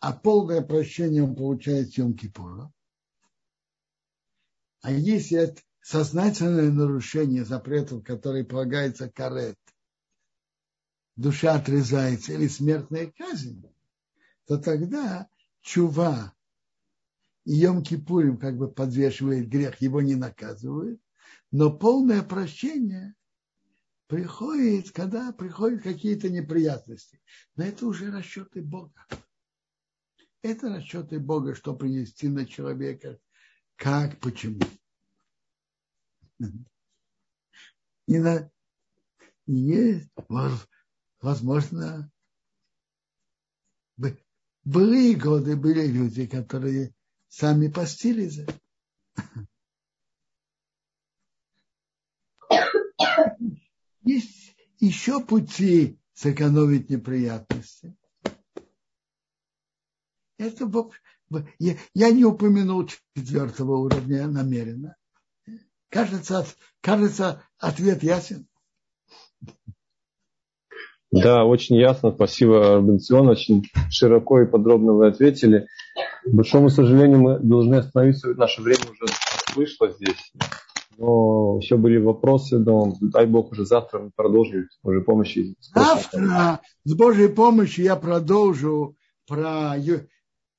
а 0.03 0.13
полное 0.13 0.63
прощение 0.63 1.23
он 1.23 1.37
получает 1.37 1.97
Йом 1.97 2.15
Кипура. 2.15 2.73
А 4.81 4.91
если 4.91 5.39
это 5.39 5.63
сознательное 5.81 6.73
нарушение 6.73 7.45
запретов, 7.45 8.03
которые 8.03 8.45
полагается 8.45 9.09
карет, 9.09 9.57
душа 11.15 11.55
отрезается 11.55 12.33
или 12.33 12.49
смертная 12.49 13.13
казнь, 13.17 13.65
то 14.47 14.59
тогда 14.59 15.29
чува 15.61 16.35
и 17.45 17.53
Йом 17.53 17.85
Кипурим 17.85 18.39
как 18.39 18.57
бы 18.57 18.69
подвешивает 18.69 19.49
грех, 19.49 19.81
его 19.81 20.03
не 20.03 20.17
наказывают, 20.17 21.01
но 21.53 21.71
полное 21.71 22.23
прощение 22.23 23.15
приходит, 24.13 24.91
когда 24.91 25.33
приходят 25.33 25.83
какие-то 25.83 26.29
неприятности. 26.29 27.19
Но 27.57 27.65
это 27.65 27.87
уже 27.87 28.11
расчеты 28.11 28.61
Бога. 28.61 29.07
Это 30.43 30.69
расчеты 30.69 31.19
Бога, 31.19 31.55
что 31.55 31.75
принести 31.75 32.29
на 32.29 32.45
человека, 32.45 33.19
как, 33.77 34.21
почему. 34.21 34.61
И 38.07 38.19
на, 38.19 38.51
есть, 39.47 40.11
возможно, 41.23 42.13
были 43.97 45.15
годы, 45.15 45.57
были 45.57 45.87
люди, 45.87 46.27
которые 46.27 46.95
сами 47.29 47.69
постились. 47.69 48.41
Есть 54.05 54.55
еще 54.79 55.21
пути 55.21 55.99
сэкономить 56.15 56.91
неприятности. 56.91 57.97
Это 60.39 60.69
я, 61.59 61.77
я 61.95 62.11
не 62.11 62.25
упомянул 62.25 62.89
четвертого 63.15 63.77
уровня 63.77 64.27
намеренно. 64.27 64.97
Кажется, 65.89 66.47
кажется, 66.81 67.43
ответ 67.59 68.03
ясен. 68.03 68.47
Да, 71.11 71.45
очень 71.45 71.77
ясно. 71.77 72.11
Спасибо, 72.11 72.81
Бенцион. 72.81 73.29
Очень 73.29 73.65
широко 73.91 74.41
и 74.41 74.47
подробно 74.47 74.95
вы 74.95 75.09
ответили. 75.09 75.69
К 76.25 76.29
большому 76.33 76.71
сожалению, 76.71 77.21
мы 77.21 77.39
должны 77.39 77.77
остановиться. 77.77 78.35
Наше 78.35 78.63
время 78.63 78.85
уже 78.91 79.13
вышло 79.55 79.91
здесь. 79.91 80.33
Но 80.99 81.59
еще 81.61 81.77
были 81.77 81.99
вопросы, 81.99 82.59
но 82.59 82.95
дай 83.01 83.27
Бог 83.27 83.53
уже 83.53 83.65
завтра 83.65 83.99
мы 83.99 84.11
продолжим 84.15 84.69
с 84.71 84.79
Божьей 84.83 85.03
помощью. 85.03 85.55
Завтра 85.61 86.61
с 86.85 86.95
Божьей 86.95 87.29
помощью 87.29 87.85
я 87.85 87.97
продолжу 87.97 88.97
про 89.27 89.75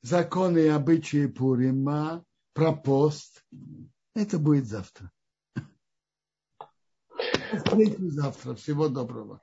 законы 0.02 0.60
и 0.60 0.68
обычаи 0.68 1.28
Пурима, 1.28 2.24
про 2.54 2.74
пост. 2.74 3.44
Это 4.16 4.38
будет 4.38 4.66
завтра. 4.66 5.12
Встретимся 7.56 8.22
завтра. 8.22 8.56
Всего 8.56 8.90
доброго. 8.90 9.40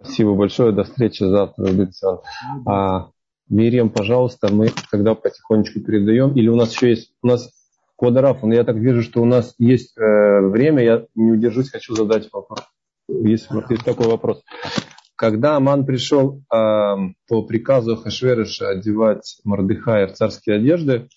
Спасибо 0.00 0.34
большое. 0.34 0.72
До 0.72 0.84
встречи 0.84 1.24
завтра, 1.24 1.72
Бенцион. 1.72 2.20
А, 2.66 3.10
Мириам, 3.48 3.90
пожалуйста, 3.90 4.52
мы 4.52 4.70
тогда 4.90 5.14
потихонечку 5.14 5.80
передаем. 5.80 6.34
Или 6.34 6.48
у 6.48 6.56
нас 6.56 6.72
еще 6.72 6.90
есть, 6.90 7.12
у 7.22 7.26
нас 7.26 7.50
Квадраф, 7.98 8.44
я 8.44 8.62
так 8.62 8.76
вижу, 8.76 9.02
что 9.02 9.20
у 9.20 9.24
нас 9.24 9.56
есть 9.58 9.98
э, 9.98 10.40
время, 10.40 10.84
я 10.84 11.04
не 11.16 11.32
удержусь, 11.32 11.70
хочу 11.70 11.96
задать 11.96 12.28
вопрос. 12.32 12.60
Есть, 13.08 13.48
есть 13.70 13.84
такой 13.84 14.06
вопрос. 14.06 14.44
Когда 15.16 15.56
Аман 15.56 15.84
пришел 15.84 16.38
э, 16.38 16.40
по 17.26 17.42
приказу 17.42 17.96
Хашверыша 17.96 18.68
одевать 18.68 19.40
Мордыхая 19.42 20.06
в 20.06 20.12
царские 20.12 20.56
одежды, 20.56 21.08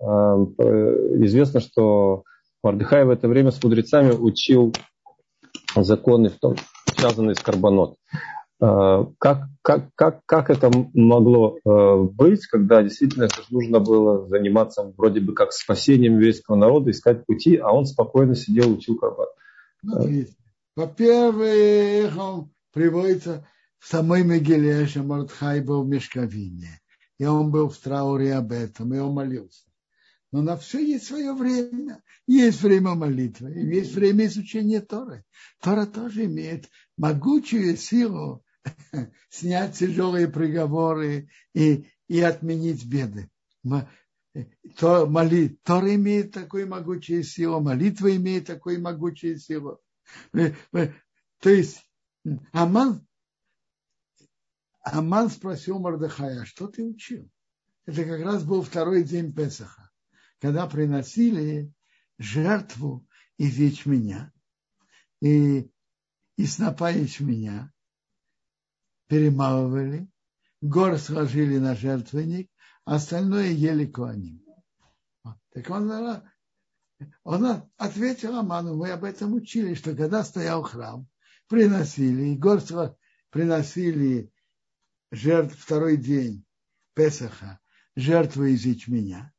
э, 0.00 0.04
известно, 0.04 1.58
что 1.58 2.22
Мордыхай 2.62 3.04
в 3.04 3.10
это 3.10 3.26
время 3.26 3.50
с 3.50 3.60
мудрецами 3.60 4.12
учил 4.12 4.72
законы, 5.74 6.28
в 6.28 6.38
том, 6.38 6.54
связанные 6.96 7.34
с 7.34 7.40
карбонот. 7.40 7.96
Э, 8.60 9.04
как, 9.18 9.48
как, 9.62 9.88
как, 9.94 10.20
как 10.26 10.50
это 10.50 10.70
могло 10.94 11.58
э, 11.64 11.96
быть, 12.04 12.46
когда 12.46 12.82
действительно 12.82 13.28
нужно 13.50 13.80
было 13.80 14.28
заниматься 14.28 14.84
вроде 14.96 15.20
бы 15.20 15.34
как 15.34 15.52
спасением 15.52 16.14
еврейского 16.14 16.56
народа, 16.56 16.90
искать 16.90 17.26
пути, 17.26 17.56
а 17.56 17.72
он 17.72 17.86
спокойно 17.86 18.34
сидел 18.34 18.72
учил 18.72 18.96
карбонот? 18.96 19.30
Во-первых, 20.76 22.16
он 22.16 22.50
приводится 22.72 23.46
в 23.78 23.88
самой 23.88 24.24
Мегиле, 24.24 24.86
что 24.86 25.02
Мордхай 25.02 25.60
был 25.60 25.82
в 25.82 25.88
Мешковине, 25.88 26.80
и 27.18 27.26
он 27.26 27.50
был 27.50 27.68
в 27.68 27.76
трауре 27.76 28.34
об 28.34 28.52
этом, 28.52 28.94
и 28.94 28.98
он 28.98 29.12
молился. 29.12 29.64
Но 30.34 30.42
на 30.42 30.56
все 30.56 30.84
есть 30.84 31.06
свое 31.06 31.32
время. 31.32 32.02
Есть 32.26 32.60
время 32.60 32.96
молитвы, 32.96 33.52
есть 33.52 33.94
время 33.94 34.26
изучения 34.26 34.80
Торы. 34.80 35.24
Тора 35.60 35.86
тоже 35.86 36.24
имеет 36.24 36.68
могучую 36.96 37.76
силу 37.76 38.44
снять 39.30 39.78
тяжелые 39.78 40.26
приговоры 40.26 41.28
и, 41.54 41.86
и 42.08 42.20
отменить 42.20 42.84
беды. 42.84 43.30
То, 44.76 45.06
моли, 45.06 45.56
Тора 45.62 45.94
имеет 45.94 46.32
такую 46.32 46.66
могучую 46.68 47.22
силу, 47.22 47.60
молитва 47.60 48.16
имеет 48.16 48.48
такую 48.48 48.82
могучую 48.82 49.38
силу. 49.38 49.78
То 50.32 51.48
есть 51.48 51.80
Аман, 52.50 53.06
Аман 54.82 55.30
спросил 55.30 55.78
Мордыхая, 55.78 56.44
что 56.44 56.66
ты 56.66 56.82
учил? 56.82 57.30
Это 57.86 58.04
как 58.04 58.20
раз 58.22 58.42
был 58.42 58.62
второй 58.62 59.04
день 59.04 59.32
Песаха 59.32 59.83
когда 60.44 60.66
приносили 60.66 61.72
жертву 62.18 63.08
из 63.38 63.56
ячменя 63.56 64.30
и, 65.22 65.70
и 66.36 66.46
снопа 66.46 66.92
ячменя, 66.92 67.72
перемалывали, 69.06 70.06
гор 70.60 70.98
сложили 70.98 71.56
на 71.56 71.74
жертвенник, 71.74 72.50
остальное 72.84 73.52
ели 73.52 73.86
куаним. 73.86 74.44
Так 75.54 75.70
он, 75.70 76.22
он 77.22 77.70
ответил 77.78 78.36
Аману, 78.36 78.76
мы 78.76 78.90
об 78.90 79.04
этом 79.04 79.32
учили, 79.32 79.72
что 79.72 79.96
когда 79.96 80.22
стоял 80.24 80.62
храм, 80.62 81.08
приносили, 81.48 82.34
и 82.34 82.36
гор 82.36 82.60
приносили 83.30 84.30
жертв 85.10 85.58
второй 85.58 85.96
день 85.96 86.44
Песаха, 86.92 87.60
жертву 87.96 88.44
из 88.44 88.66
ячменя, 88.66 89.33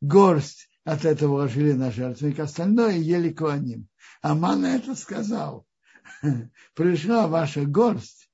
горсть 0.00 0.68
от 0.84 1.04
этого 1.04 1.34
ложили 1.34 1.72
на 1.72 1.90
жертвенник, 1.90 2.38
остальное 2.40 2.96
ели 2.96 3.32
куаним. 3.32 3.88
Аман 4.22 4.64
это 4.64 4.94
сказал. 4.94 5.66
Пришла 6.74 7.26
ваша 7.26 7.64
горсть 7.64 8.30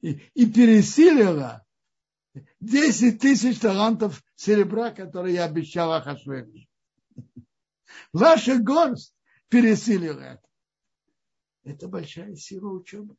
и, 0.00 0.46
пересилила 0.46 1.64
10 2.60 3.20
тысяч 3.20 3.58
талантов 3.58 4.22
серебра, 4.34 4.90
которые 4.90 5.36
я 5.36 5.44
обещал 5.44 5.92
Ахашвену. 5.92 6.52
Ваша 8.12 8.58
горсть 8.58 9.14
пересилила 9.48 10.20
это. 10.20 10.48
Это 11.64 11.88
большая 11.88 12.36
сила 12.36 12.70
учебы. 12.70 13.16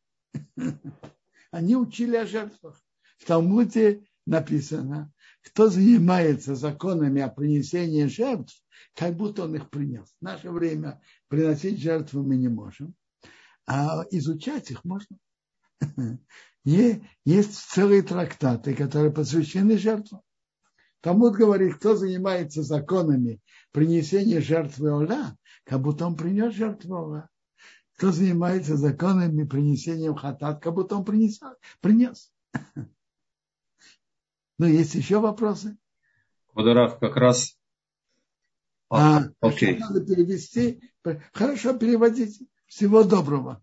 Они 1.51 1.75
учили 1.75 2.15
о 2.15 2.25
жертвах. 2.25 2.81
В 3.17 3.25
Талмуде 3.25 4.05
написано, 4.25 5.11
кто 5.49 5.69
занимается 5.69 6.55
законами 6.55 7.21
о 7.21 7.29
принесении 7.29 8.05
жертв, 8.05 8.55
как 8.95 9.15
будто 9.15 9.43
он 9.43 9.55
их 9.55 9.69
принес. 9.69 10.07
В 10.19 10.23
наше 10.23 10.49
время 10.51 11.01
приносить 11.27 11.79
жертвы 11.79 12.23
мы 12.23 12.35
не 12.35 12.47
можем, 12.47 12.95
а 13.65 14.03
изучать 14.11 14.71
их 14.71 14.83
можно. 14.83 15.17
Есть 16.65 17.55
целые 17.55 18.01
трактаты, 18.01 18.73
которые 18.75 19.11
посвящены 19.11 19.77
жертвам. 19.77 20.21
Талмуд 21.01 21.35
говорит, 21.35 21.75
кто 21.75 21.95
занимается 21.95 22.63
законами 22.63 23.39
принесения 23.71 24.41
жертвы 24.41 24.91
Оля, 24.91 25.37
как 25.63 25.81
будто 25.81 26.05
он 26.05 26.15
принес 26.15 26.53
жертву 26.53 26.95
Оля. 26.95 27.29
Кто 27.95 28.11
занимается 28.11 28.75
законами 28.75 29.43
принесения 29.43 30.13
хатат, 30.13 30.61
как 30.61 30.73
будто 30.73 30.97
он 30.97 31.05
принес. 31.05 31.39
принес. 31.81 32.31
Ну, 34.57 34.65
есть 34.65 34.95
еще 34.95 35.19
вопросы? 35.19 35.77
Квадорав 36.53 36.99
как 36.99 37.15
раз... 37.17 37.57
А, 38.89 39.23
окей. 39.41 39.77
надо 39.77 40.03
перевести. 40.03 40.81
Хорошо, 41.33 41.77
переводите. 41.77 42.45
Всего 42.65 43.03
доброго. 43.03 43.61